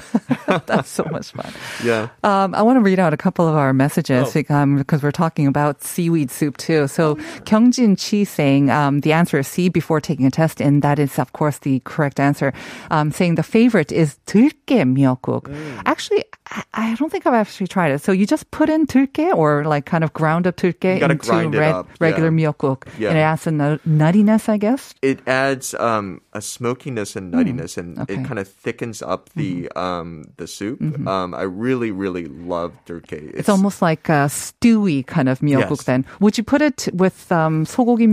That's 0.67 0.89
so 0.89 1.05
much 1.13 1.33
fun. 1.33 1.53
yeah. 1.85 2.09
Um, 2.25 2.55
I 2.55 2.63
want 2.63 2.77
to 2.79 2.81
read 2.81 2.99
out 2.99 3.13
a 3.13 3.19
couple 3.19 3.47
of 3.47 3.55
our 3.55 3.73
messages 3.75 4.35
Oh. 4.35 4.45
um, 4.55 4.77
because 4.77 5.03
we're 5.03 5.11
talking 5.13 5.47
about 5.47 5.83
seaweed 5.85 6.31
soup 6.31 6.57
too. 6.57 6.89
So 6.89 7.17
Kyungjin 7.45 8.01
Chi 8.01 8.25
saying 8.25 8.71
um, 8.71 9.01
the 9.01 9.13
answer 9.13 9.39
is 9.39 9.47
C 9.47 9.69
before 9.69 10.01
taking 10.01 10.25
a 10.25 10.31
test, 10.31 10.59
and 10.61 10.81
that 10.83 10.99
is 10.99 11.19
of 11.19 11.33
course 11.35 11.59
the 11.59 11.81
correct 11.85 12.19
answer. 12.19 12.55
Um, 12.91 13.13
saying 13.13 13.35
the 13.37 13.43
favorite 13.45 13.93
is 13.93 14.17
들깨 14.27 14.89
미역국. 14.89 15.53
Mm. 15.53 15.83
Actually, 15.85 16.25
I 16.74 16.96
don't 16.96 17.12
think 17.12 17.26
I've 17.26 17.34
actually 17.34 17.68
tried 17.68 17.92
it. 17.92 18.02
So 18.02 18.12
you 18.12 18.26
just 18.26 18.50
put 18.52 18.70
in 18.70 18.88
deulkkae 18.88 19.34
or 19.34 19.66
like 19.66 19.86
kind 19.86 20.04
of 20.04 20.14
ground 20.14 20.48
up 20.48 20.56
deulkkae 20.58 21.02
into 21.02 21.58
red, 21.58 21.86
regular 22.00 22.32
yeah. 22.32 22.54
yeah. 22.98 23.10
and 23.10 23.18
it 23.18 23.22
adds 23.22 23.48
a 23.48 23.52
nuttiness, 23.52 24.48
I 24.48 24.58
guess. 24.58 24.94
It 25.02 25.20
adds 25.28 25.74
um, 25.76 26.22
a 26.34 26.42
smokiness 26.42 27.16
and 27.16 27.34
hmm. 27.34 27.40
nuttiness, 27.40 27.76
mm. 27.76 27.78
and 27.78 28.00
okay. 28.00 28.14
it 28.14 28.26
kind 28.26 28.40
of 28.40 28.48
thickens 28.48 29.02
up 29.02 29.30
the 29.36 29.64
mm. 29.64 29.78
um, 29.78 30.26
the 30.38 30.48
soup. 30.48 30.80
Mm-hmm. 30.80 31.08
Um, 31.08 31.34
I 31.34 31.44
really, 31.44 31.92
really 31.92 32.26
love 32.26 32.74
deulkkae. 32.86 33.30
It's, 33.30 33.40
it's, 33.40 33.50
almost 33.50 33.82
like 33.82 34.08
a 34.10 34.30
stewy 34.30 35.06
kind 35.06 35.30
of 35.30 35.40
miyeokguk. 35.40 35.82
Yes. 35.82 35.84
Then 35.84 36.06
would 36.20 36.38
you 36.38 36.44
put 36.44 36.62
it 36.62 36.88
with 36.94 37.32
um, 37.32 37.66
소고기 37.66 38.08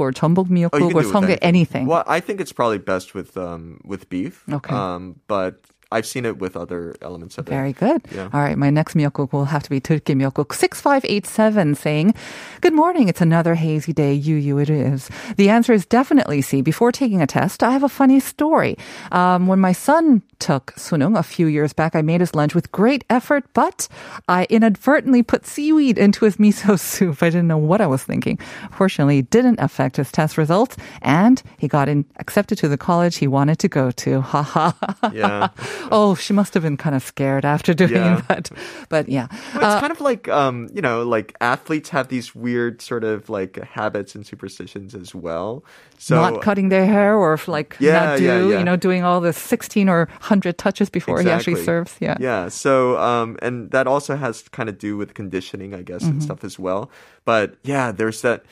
or 0.00 0.12
jeonbok 0.12 0.48
miyeokguk 0.48 0.94
oh, 0.94 0.98
or 0.98 1.02
songae 1.02 1.38
anything. 1.42 1.42
anything? 1.42 1.86
Well, 1.86 2.04
I 2.06 2.20
think 2.20 2.40
it's 2.40 2.52
probably 2.52 2.78
best 2.78 3.14
with 3.14 3.36
um, 3.36 3.80
with 3.84 4.08
beef. 4.08 4.44
Okay, 4.50 4.74
um, 4.74 5.20
but 5.26 5.60
I've 5.92 6.06
seen 6.06 6.24
it 6.24 6.38
with 6.38 6.56
other 6.56 6.96
elements 7.00 7.38
of 7.38 7.46
Very 7.46 7.70
it. 7.70 7.76
Very 7.78 7.92
good. 7.92 8.02
Yeah. 8.12 8.28
All 8.32 8.40
right, 8.40 8.58
my 8.58 8.70
next 8.70 8.94
miyeokguk 8.94 9.32
will 9.32 9.44
have 9.44 9.62
to 9.62 9.70
be 9.70 9.80
들깨 9.80 10.16
miyeokguk. 10.16 10.52
6587 10.52 11.76
saying, 11.76 12.14
Good 12.60 12.72
morning, 12.72 13.08
it's 13.08 13.20
another 13.20 13.54
hazy 13.54 13.92
day. 13.92 14.12
You, 14.12 14.34
you, 14.34 14.58
it 14.58 14.68
is. 14.68 15.08
The 15.36 15.48
answer 15.48 15.72
is 15.72 15.86
definitely 15.86 16.42
C. 16.42 16.60
Before 16.60 16.90
taking 16.90 17.22
a 17.22 17.26
test, 17.26 17.62
I 17.62 17.70
have 17.70 17.84
a 17.84 17.88
funny 17.88 18.18
story. 18.18 18.76
Um, 19.12 19.46
when 19.46 19.60
my 19.60 19.70
son 19.70 20.22
took 20.40 20.72
sunung 20.74 21.16
a 21.16 21.22
few 21.22 21.46
years 21.46 21.72
back, 21.72 21.94
I 21.94 22.02
made 22.02 22.20
his 22.20 22.34
lunch 22.34 22.54
with 22.54 22.72
great 22.72 23.04
effort, 23.08 23.44
but 23.54 23.86
I 24.28 24.46
inadvertently 24.50 25.22
put 25.22 25.46
seaweed 25.46 25.98
into 25.98 26.24
his 26.24 26.36
miso 26.36 26.78
soup. 26.78 27.22
I 27.22 27.30
didn't 27.30 27.46
know 27.46 27.58
what 27.58 27.80
I 27.80 27.86
was 27.86 28.02
thinking. 28.02 28.38
Fortunately, 28.72 29.18
it 29.18 29.30
didn't 29.30 29.60
affect 29.60 29.96
his 29.96 30.10
test 30.10 30.36
results, 30.36 30.76
and 31.02 31.40
he 31.58 31.68
got 31.68 31.88
in, 31.88 32.04
accepted 32.16 32.58
to 32.58 32.68
the 32.68 32.76
college 32.76 33.16
he 33.16 33.28
wanted 33.28 33.60
to 33.60 33.68
go 33.68 33.92
to. 33.92 34.20
Ha 34.20 34.42
ha. 34.42 34.74
Yeah. 35.14 35.48
Oh, 35.90 36.14
she 36.14 36.32
must 36.32 36.54
have 36.54 36.62
been 36.62 36.76
kind 36.76 36.94
of 36.96 37.02
scared 37.02 37.44
after 37.44 37.74
doing 37.74 37.92
Yeah. 37.94 38.22
that. 38.28 38.50
But 38.88 39.08
yeah. 39.08 39.28
Well, 39.54 39.72
it's 39.72 39.80
kind 39.80 39.92
of 39.92 40.00
like 40.00 40.28
um, 40.28 40.68
you 40.74 40.82
know, 40.82 41.02
like 41.02 41.34
athletes 41.40 41.90
have 41.90 42.08
these 42.08 42.34
weird 42.34 42.80
sort 42.82 43.04
of 43.04 43.28
like 43.28 43.56
habits 43.62 44.14
and 44.14 44.26
superstitions 44.26 44.94
as 44.94 45.14
well. 45.14 45.64
So 45.98 46.16
not 46.16 46.42
cutting 46.42 46.68
their 46.68 46.86
hair 46.86 47.16
or 47.16 47.38
like 47.46 47.76
Yeah, 47.80 48.04
not 48.04 48.18
do, 48.18 48.24
yeah, 48.24 48.38
yeah. 48.46 48.58
you 48.58 48.64
know, 48.64 48.76
doing 48.76 49.02
all 49.04 49.20
the 49.20 49.32
16 49.32 49.88
or 49.88 50.06
100 50.20 50.58
touches 50.58 50.90
before 50.90 51.22
he 51.22 51.30
actually 51.30 51.62
serves. 51.64 51.96
Yeah. 52.00 52.16
Yeah. 52.20 52.48
So, 52.48 52.98
um, 52.98 53.36
and 53.42 53.70
that 53.70 53.86
also 53.86 54.16
has 54.16 54.42
kind 54.50 54.68
of 54.68 54.78
do 54.78 54.96
with 54.96 55.14
conditioning, 55.14 55.72
I 55.74 55.82
guess, 55.82 56.02
Mm-hmm. 56.02 56.10
and 56.12 56.22
stuff 56.22 56.44
as 56.44 56.58
well. 56.58 56.90
But 57.24 57.56
yeah, 57.62 57.92
there's 57.92 58.20
that, 58.22 58.44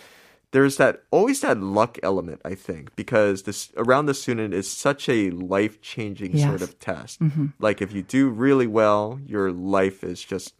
there's 0.54 0.76
that, 0.76 1.02
always 1.10 1.40
that 1.40 1.58
luck 1.58 1.98
element, 2.04 2.40
I 2.44 2.54
think, 2.54 2.94
because 2.94 3.42
this 3.42 3.72
around 3.76 4.06
the 4.06 4.14
student 4.14 4.54
is 4.54 4.70
such 4.70 5.08
a 5.08 5.30
life 5.30 5.82
changing 5.82 6.38
sort 6.38 6.62
of 6.62 6.78
test. 6.78 7.20
Mm-hmm. 7.20 7.46
Like 7.58 7.82
if 7.82 7.92
you 7.92 8.02
do 8.02 8.30
really 8.30 8.68
well, 8.68 9.18
your 9.26 9.50
life 9.50 10.04
is 10.04 10.22
just 10.22 10.54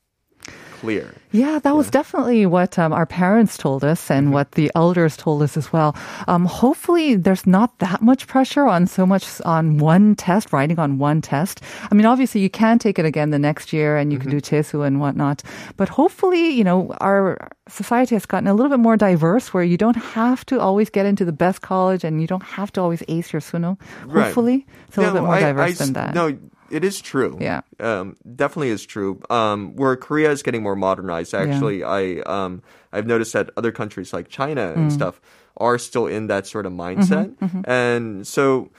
clear. 0.80 1.14
Yeah, 1.32 1.58
that 1.60 1.74
was 1.74 1.90
definitely 1.90 2.46
what 2.46 2.78
um, 2.78 2.92
our 2.92 3.07
parents 3.07 3.57
told 3.57 3.83
us 3.85 4.11
and 4.11 4.26
Mm-hmm. 4.26 4.35
what 4.35 4.52
the 4.52 4.70
elders 4.76 5.16
told 5.16 5.42
us 5.42 5.57
as 5.57 5.72
well. 5.72 5.96
Um, 6.28 6.44
hopefully, 6.46 7.16
there's 7.16 7.46
not 7.46 7.78
that 7.80 8.02
much 8.02 8.26
pressure 8.28 8.66
on 8.66 8.87
so 8.87 9.04
much 9.07 9.40
on 9.44 9.78
one 9.78 10.14
test, 10.14 10.52
writing 10.52 10.78
on 10.78 10.98
one 10.98 11.20
test. 11.22 11.61
I 11.90 11.94
mean, 11.94 12.07
obviously, 12.07 12.40
you 12.40 12.50
can 12.50 12.78
take 12.78 12.98
it 12.98 13.04
again 13.04 13.30
the 13.30 13.38
next 13.38 13.72
year 13.72 13.96
and 13.96 14.12
you 14.12 14.18
can 14.18 14.30
do 14.30 14.37
Mm-hmm. 14.37 14.57
Jesu 14.57 14.83
and 14.83 15.00
whatnot. 15.00 15.42
But 15.76 15.88
hopefully, 15.88 16.50
you 16.50 16.62
know, 16.64 16.94
our 17.00 17.50
society 17.68 18.14
has 18.14 18.26
gotten 18.26 18.46
a 18.46 18.54
little 18.54 18.70
bit 18.70 18.78
more 18.80 18.96
diverse 18.96 19.52
where 19.54 19.64
you 19.64 19.76
don't 19.76 19.96
have 19.96 20.44
to 20.46 20.61
always 20.61 20.90
get 20.90 21.07
into 21.07 21.24
the 21.24 21.33
best 21.33 21.62
college 21.62 22.04
and 22.04 22.20
you 22.20 22.26
don't 22.26 22.42
have 22.44 22.70
to 22.72 22.80
always 22.80 23.02
ace 23.09 23.33
your 23.33 23.40
suno. 23.40 23.80
Right. 24.07 24.24
Hopefully, 24.26 24.66
it's 24.88 24.96
a 24.98 25.00
little 25.00 25.14
bit 25.14 25.22
more 25.22 25.35
I- 25.35 25.40
diverse 25.40 25.80
I 25.80 25.85
than 25.85 25.92
that. 25.94 26.14
No, 26.14 26.37
it 26.70 26.85
is 26.85 27.00
true. 27.00 27.38
Yeah. 27.40 27.62
um, 27.81 28.16
definitely 28.37 28.70
is 28.70 28.85
true. 28.87 29.20
Um, 29.31 29.77
where 29.77 29.96
Korea 29.96 30.31
is 30.31 30.42
getting 30.42 30.62
more 30.62 30.77
modernized. 30.77 31.35
Actually, 31.35 31.83
I 31.85 32.20
um, 32.27 32.62
I've 32.92 33.07
noticed 33.07 33.33
that 33.33 33.50
other 33.57 33.72
countries 33.72 34.12
like 34.12 34.29
China 34.29 34.72
and 34.72 34.88
Mm. 34.90 34.92
stuff 34.92 35.20
are 35.57 35.79
still 35.79 36.07
in 36.07 36.27
that 36.29 36.46
sort 36.46 36.66
of 36.66 36.72
mindset, 36.72 37.35
Mm-hmm, 37.38 37.61
and 37.70 38.27
so 38.27 38.70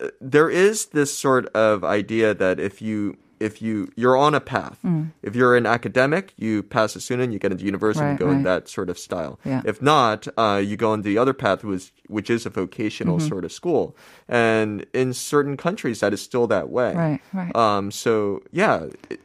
uh, 0.00 0.08
there 0.20 0.50
is 0.50 0.86
this 0.86 1.16
sort 1.16 1.46
of 1.54 1.84
idea 1.84 2.34
that 2.34 2.58
if 2.58 2.82
you 2.82 3.16
if 3.40 3.62
you 3.62 3.90
you're 3.96 4.16
on 4.16 4.34
a 4.34 4.40
path, 4.40 4.78
if 5.22 5.34
you're 5.36 5.56
an 5.56 5.66
academic, 5.66 6.32
you 6.36 6.62
pass 6.62 6.96
a 6.96 7.00
student, 7.00 7.32
you 7.32 7.38
get 7.38 7.52
into 7.52 7.64
university, 7.64 8.04
Mm. 8.04 8.08
Right, 8.10 8.20
you 8.20 8.26
go 8.26 8.30
in 8.32 8.42
that 8.44 8.68
sort 8.68 8.90
of 8.90 8.98
style. 8.98 9.38
Yeah. 9.44 9.62
If 9.64 9.80
not, 9.82 10.26
uh, 10.36 10.62
you 10.64 10.76
go 10.76 10.92
into 10.94 11.08
the 11.08 11.18
other 11.18 11.32
path, 11.34 11.64
which 11.64 11.92
which 12.08 12.30
is 12.30 12.46
a 12.46 12.50
vocational 12.50 13.18
Mm-hmm. 13.18 13.28
sort 13.28 13.44
of 13.44 13.52
school, 13.52 13.96
and 14.28 14.84
in 14.92 15.12
certain 15.12 15.56
countries 15.56 16.00
that 16.00 16.12
is 16.12 16.20
still 16.22 16.46
that 16.48 16.68
way. 16.70 16.94
Right, 16.94 17.20
right. 17.32 17.54
Um, 17.56 17.90
so 17.90 18.42
yeah, 18.52 18.86
it, 19.10 19.20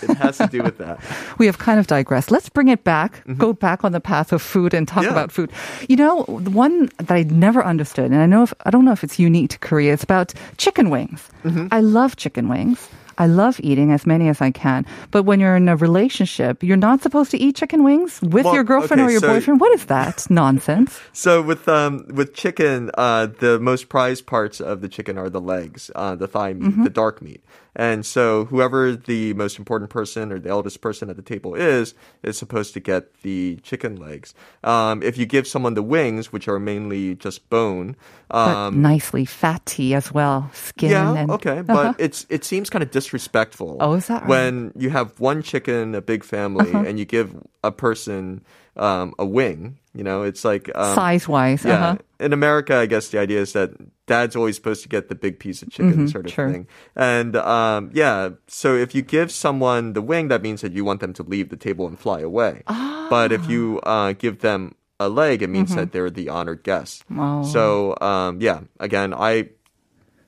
it 0.00 0.16
has 0.16 0.38
to 0.38 0.46
do 0.46 0.62
with 0.62 0.78
that. 0.78 1.00
we 1.38 1.46
have 1.46 1.58
kind 1.58 1.78
of 1.78 1.86
digressed. 1.86 2.30
Let's 2.30 2.48
bring 2.48 2.68
it 2.68 2.84
back, 2.84 3.22
go 3.36 3.52
back 3.52 3.84
on 3.84 3.92
the 3.92 4.00
path 4.00 4.32
of 4.32 4.40
food 4.42 4.72
and 4.74 4.86
talk 4.88 5.02
Mm-hmm. 5.02 5.06
Yeah. 5.06 5.10
about 5.20 5.32
food. 5.32 5.50
You 5.88 5.96
know, 5.96 6.24
the 6.40 6.50
one 6.50 6.88
that 6.98 7.10
I 7.10 7.22
never 7.24 7.64
understood, 7.64 8.10
and 8.12 8.20
I 8.20 8.26
know 8.26 8.44
if, 8.44 8.54
I 8.64 8.70
don't 8.70 8.84
know 8.84 8.92
if 8.92 9.02
it's 9.02 9.18
unique 9.18 9.50
to 9.50 9.58
Korea, 9.58 9.92
it's 9.92 10.04
about 10.04 10.32
chicken 10.58 10.90
wings. 10.90 11.28
Mm-hmm. 11.44 11.66
I 11.72 11.80
love 11.80 12.14
chicken 12.16 12.48
wings. 12.48 12.88
I 13.18 13.26
love 13.26 13.60
eating 13.62 13.92
as 13.92 14.06
many 14.06 14.28
as 14.30 14.40
I 14.40 14.50
can. 14.50 14.86
But 15.10 15.24
when 15.24 15.38
you're 15.38 15.54
in 15.56 15.68
a 15.68 15.76
relationship, 15.76 16.62
you're 16.62 16.78
not 16.78 17.02
supposed 17.02 17.30
to 17.32 17.36
eat 17.38 17.56
chicken 17.56 17.84
wings 17.84 18.20
with 18.22 18.44
Well, 18.46 18.54
your 18.54 18.64
girlfriend 18.64 19.02
okay, 19.02 19.08
or 19.08 19.10
your 19.12 19.20
so- 19.20 19.28
boyfriend. 19.28 19.60
What 19.60 19.72
is 19.72 19.84
that 19.86 20.26
nonsense? 20.30 20.98
So 21.12 21.42
with 21.42 21.68
um 21.68 22.06
with 22.08 22.32
chicken, 22.34 22.90
uh, 22.96 23.26
the 23.26 23.58
most 23.60 23.88
prized 23.90 24.26
parts 24.26 24.60
of 24.60 24.80
the 24.80 24.88
chicken 24.88 25.18
are 25.18 25.28
the 25.28 25.40
legs, 25.42 25.90
uh, 25.94 26.14
the 26.16 26.26
thigh 26.26 26.54
meat, 26.54 26.70
Mm-hmm. 26.70 26.84
the 26.84 26.90
dark 26.90 27.20
meat. 27.20 27.42
And 27.74 28.04
so 28.04 28.44
whoever 28.46 28.94
the 28.94 29.32
most 29.34 29.58
important 29.58 29.90
person 29.90 30.30
or 30.30 30.38
the 30.38 30.50
eldest 30.50 30.80
person 30.82 31.08
at 31.08 31.16
the 31.16 31.22
table 31.22 31.54
is, 31.54 31.94
is 32.22 32.36
supposed 32.36 32.74
to 32.74 32.80
get 32.80 33.22
the 33.22 33.56
chicken 33.62 33.96
legs. 33.96 34.34
Um, 34.62 35.02
if 35.02 35.16
you 35.16 35.24
give 35.24 35.46
someone 35.46 35.74
the 35.74 35.82
wings, 35.82 36.32
which 36.32 36.48
are 36.48 36.58
mainly 36.58 37.14
just 37.14 37.48
bone, 37.48 37.96
But 38.28 38.56
um, 38.56 38.82
nicely 38.82 39.24
fatty 39.24 39.94
as 39.94 40.12
well, 40.12 40.50
skin 40.52 40.90
yeah, 40.90 41.14
and 41.16 41.30
okay, 41.30 41.58
Uh-huh. 41.60 41.92
but 41.92 42.00
it's 42.00 42.26
it 42.28 42.44
seems 42.44 42.68
kind 42.70 42.82
of 42.82 42.90
disrespectful. 42.90 43.76
Oh, 43.80 43.94
is 43.94 44.06
that 44.08 44.22
right? 44.22 44.22
Uh-huh. 44.22 44.28
when 44.28 44.72
you 44.76 44.90
have 44.90 45.18
one 45.20 45.42
chicken, 45.42 45.94
a 45.94 46.00
big 46.02 46.24
family, 46.24 46.72
and 46.72 46.98
you 46.98 47.04
give 47.04 47.34
a 47.64 47.72
person 47.72 48.42
um, 48.76 49.14
a 49.18 49.24
wing? 49.26 49.78
You 49.94 50.04
know, 50.04 50.22
it's 50.22 50.44
like 50.44 50.70
um, 50.74 50.94
size 50.94 51.28
wise. 51.28 51.64
yeah. 51.64 51.74
Uh-huh. 51.74 51.98
In 52.18 52.32
America, 52.32 52.76
I 52.76 52.86
guess 52.86 53.08
the 53.10 53.18
idea 53.18 53.40
is 53.40 53.52
that 53.52 53.72
dad's 54.06 54.34
always 54.36 54.56
supposed 54.56 54.82
to 54.84 54.88
get 54.88 55.08
the 55.08 55.14
big 55.14 55.38
piece 55.38 55.60
of 55.60 55.70
chicken, 55.70 56.08
sort 56.08 56.24
of 56.26 56.32
sure. 56.32 56.50
thing. 56.50 56.66
And 56.96 57.36
um, 57.36 57.90
yeah, 57.92 58.30
so 58.46 58.74
if 58.74 58.94
you 58.94 59.02
give 59.02 59.30
someone 59.30 59.92
the 59.92 60.00
wing, 60.00 60.28
that 60.28 60.40
means 60.40 60.60
that 60.62 60.72
you 60.72 60.84
want 60.84 61.00
them 61.00 61.12
to 61.14 61.22
leave 61.22 61.50
the 61.50 61.56
table 61.56 61.86
and 61.86 61.98
fly 61.98 62.20
away. 62.20 62.62
But 63.10 63.32
if 63.32 63.48
you 63.50 63.80
uh, 63.82 64.12
give 64.12 64.38
them 64.38 64.74
a 65.00 65.08
leg, 65.08 65.42
it 65.42 65.48
means 65.50 65.74
that 65.74 65.92
they're 65.92 66.10
the 66.10 66.28
honored 66.30 66.62
guest. 66.62 67.04
Oh. 67.14 67.44
So 67.44 67.98
um, 68.00 68.40
yeah, 68.40 68.60
again, 68.80 69.12
I 69.12 69.50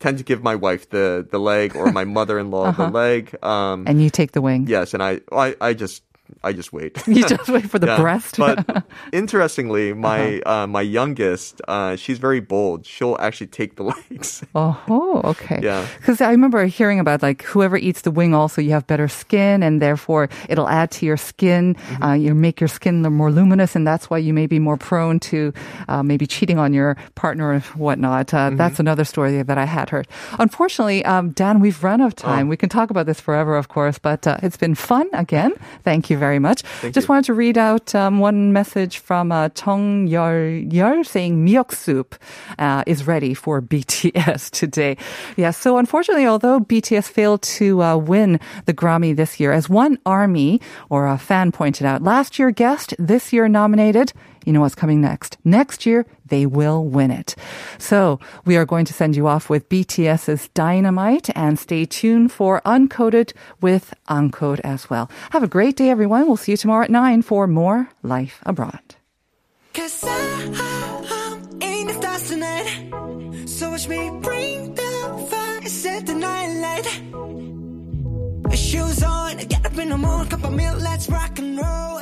tend 0.01 0.19
to 0.19 0.25
give 0.25 0.43
my 0.43 0.57
wife 0.57 0.91
the 0.91 1.27
the 1.31 1.39
leg 1.39 1.75
or 1.75 1.91
my 1.93 2.05
mother-in-law 2.05 2.73
the 2.73 2.89
leg. 2.91 3.35
Um, 3.43 3.85
And 3.87 4.03
you 4.03 4.11
take 4.11 4.33
the 4.33 4.43
wing. 4.43 4.67
yes, 4.69 4.93
and 4.93 5.03
I, 5.03 5.21
I 5.33 5.57
I 5.61 5.73
just 5.73 6.03
I 6.43 6.53
just 6.53 6.73
wait. 6.73 7.03
You 7.07 7.25
just 7.29 7.49
wait 7.49 7.69
for 7.71 7.79
the 7.79 7.87
Yeah, 7.93 8.01
breast. 8.01 8.37
but 8.39 8.65
interestingly, 9.13 9.93
my 9.93 10.41
Uh-huh. 10.45 10.65
uh, 10.65 10.67
my 10.67 10.81
youngest, 10.83 11.61
uh, 11.69 11.97
she's 11.97 12.19
very 12.19 12.41
bold. 12.41 12.87
She'll 12.87 13.17
actually 13.21 13.49
take 13.49 13.77
the 13.77 13.85
legs. 13.85 14.43
Oh, 14.55 15.21
okay. 15.25 15.61
Yeah. 15.63 15.87
Because 15.99 16.21
I 16.21 16.31
remember 16.31 16.65
hearing 16.67 17.01
about 17.01 17.23
like 17.23 17.43
whoever 17.43 17.77
eats 17.77 18.03
the 18.03 18.11
wing 18.11 18.35
also 18.35 18.61
you 18.61 18.71
have 18.73 18.87
better 18.87 19.09
skin 19.09 19.63
and 19.63 19.81
therefore 19.81 20.29
it'll 20.49 20.69
add 20.69 20.91
to 20.99 21.07
your 21.07 21.17
skin. 21.17 21.75
Mm-hmm. 21.75 22.03
Uh, 22.03 22.15
you 22.15 22.35
make 22.35 22.61
your 22.61 22.69
skin 22.69 23.03
more 23.03 23.31
luminous 23.31 23.77
and 23.77 23.87
that's 23.87 24.09
why 24.11 24.19
you 24.19 24.33
may 24.35 24.47
be 24.47 24.59
more 24.59 24.77
prone 24.77 25.19
to 25.21 25.53
uh, 25.89 26.03
maybe 26.03 26.27
cheating 26.27 26.59
on 26.59 26.73
your 26.73 26.97
partner 27.15 27.53
or 27.55 27.61
whatnot. 27.77 28.33
Uh, 28.33 28.45
Mm-hmm. 28.45 28.57
That's 28.61 28.79
another 28.81 29.05
story 29.05 29.43
that 29.43 29.59
I 29.59 29.65
had 29.65 29.89
heard. 29.91 30.07
Unfortunately, 30.39 31.05
um, 31.05 31.31
Dan, 31.31 31.61
we've 31.61 31.83
run 31.83 32.01
out 32.01 32.07
of 32.07 32.25
Oh. 32.25 32.29
time. 32.35 32.49
We 32.49 32.57
can 32.57 32.69
talk 32.69 32.91
about 32.91 33.07
this 33.07 33.21
forever, 33.21 33.57
of 33.57 33.67
course, 33.69 33.99
but 33.99 34.27
uh, 34.27 34.37
it's 34.43 34.57
been 34.59 34.75
fun 34.75 35.09
again. 35.13 35.53
Thank 35.83 36.11
you 36.11 36.14
very 36.17 36.39
much. 36.39 36.63
Just 36.83 36.97
you. 36.97 37.13
wanted 37.13 37.25
to 37.27 37.35
read 37.35 37.59
out 37.59 37.95
um, 37.95 38.19
one 38.19 38.53
message 38.53 38.99
from 38.99 39.33
uh, 39.33 39.49
Chong 39.51 40.09
Yeol 40.09 40.71
Yeol 40.71 41.07
saying 41.07 41.45
miyeok 41.45 41.73
soup 41.73 42.15
uh, 42.59 42.83
is 42.87 43.07
ready 43.07 43.35
for 43.35 43.61
BTS 43.61 44.51
today. 44.61 44.97
Yeah, 45.37 45.51
so 45.51 45.79
unfortunately, 45.79 46.27
although 46.27 46.61
BTS 46.61 47.09
failed 47.09 47.43
to 47.43 47.83
uh, 47.83 47.97
win 47.97 48.41
the 48.67 48.75
Grammy 48.75 49.15
this 49.15 49.39
year, 49.41 49.53
as 49.53 49.69
one 49.69 49.99
army 50.07 50.61
or 50.91 51.07
a 51.07 51.19
fan 51.19 51.53
pointed 51.53 51.87
out, 51.87 52.03
last 52.03 52.39
year 52.39 52.51
guest, 52.51 52.95
this 52.99 53.33
year 53.33 53.49
nominated. 53.49 54.13
You 54.45 54.53
know 54.53 54.61
what's 54.61 54.75
coming 54.75 55.01
next? 55.01 55.37
Next 55.45 55.87
year, 55.87 56.07
they 56.27 56.47
will 56.47 56.85
win 56.85 57.11
it. 57.11 57.35
So 57.79 58.21
we 58.45 58.57
are 58.57 58.65
going 58.65 58.85
to 58.87 58.93
send 58.93 59.17
you 59.17 59.27
off 59.27 59.51
with 59.51 59.69
BTS's 59.69 60.49
Dynamite 60.49 61.31
and 61.37 61.59
stay 61.59 61.85
tuned 61.85 62.33
for 62.33 62.61
Uncoded 62.65 63.33
with 63.61 63.95
Uncode 64.09 64.61
as 64.61 64.89
well. 64.91 65.11
Have 65.31 65.43
a 65.43 65.49
great 65.49 65.77
day, 65.77 65.91
everyone. 65.91 66.27
We'll 66.27 66.37
see 66.37 66.53
you 66.53 66.57
tomorrow 66.57 66.85
at 66.85 66.91
9 66.91 67.23
for 67.23 67.47
more 67.47 67.89
Life 68.03 68.41
Abroad. 68.45 68.97
So 73.47 73.71
watch 73.71 73.87
me 73.89 74.11
bring 74.21 74.75
the 74.75 75.27
fire, 75.31 75.63
set 75.69 76.07
the 76.07 76.15
night 76.15 76.53
light. 76.65 76.87
Shoes 78.57 79.03
on, 79.03 79.37
get 79.37 79.65
up 79.65 79.79
in 79.79 79.91
the 79.91 79.97
morning, 79.97 80.29
cup 80.29 80.45
of 80.45 80.53
milk, 80.53 80.81
let's 80.81 81.09
rock 81.09 81.39
and 81.39 81.57
roll. 81.57 82.01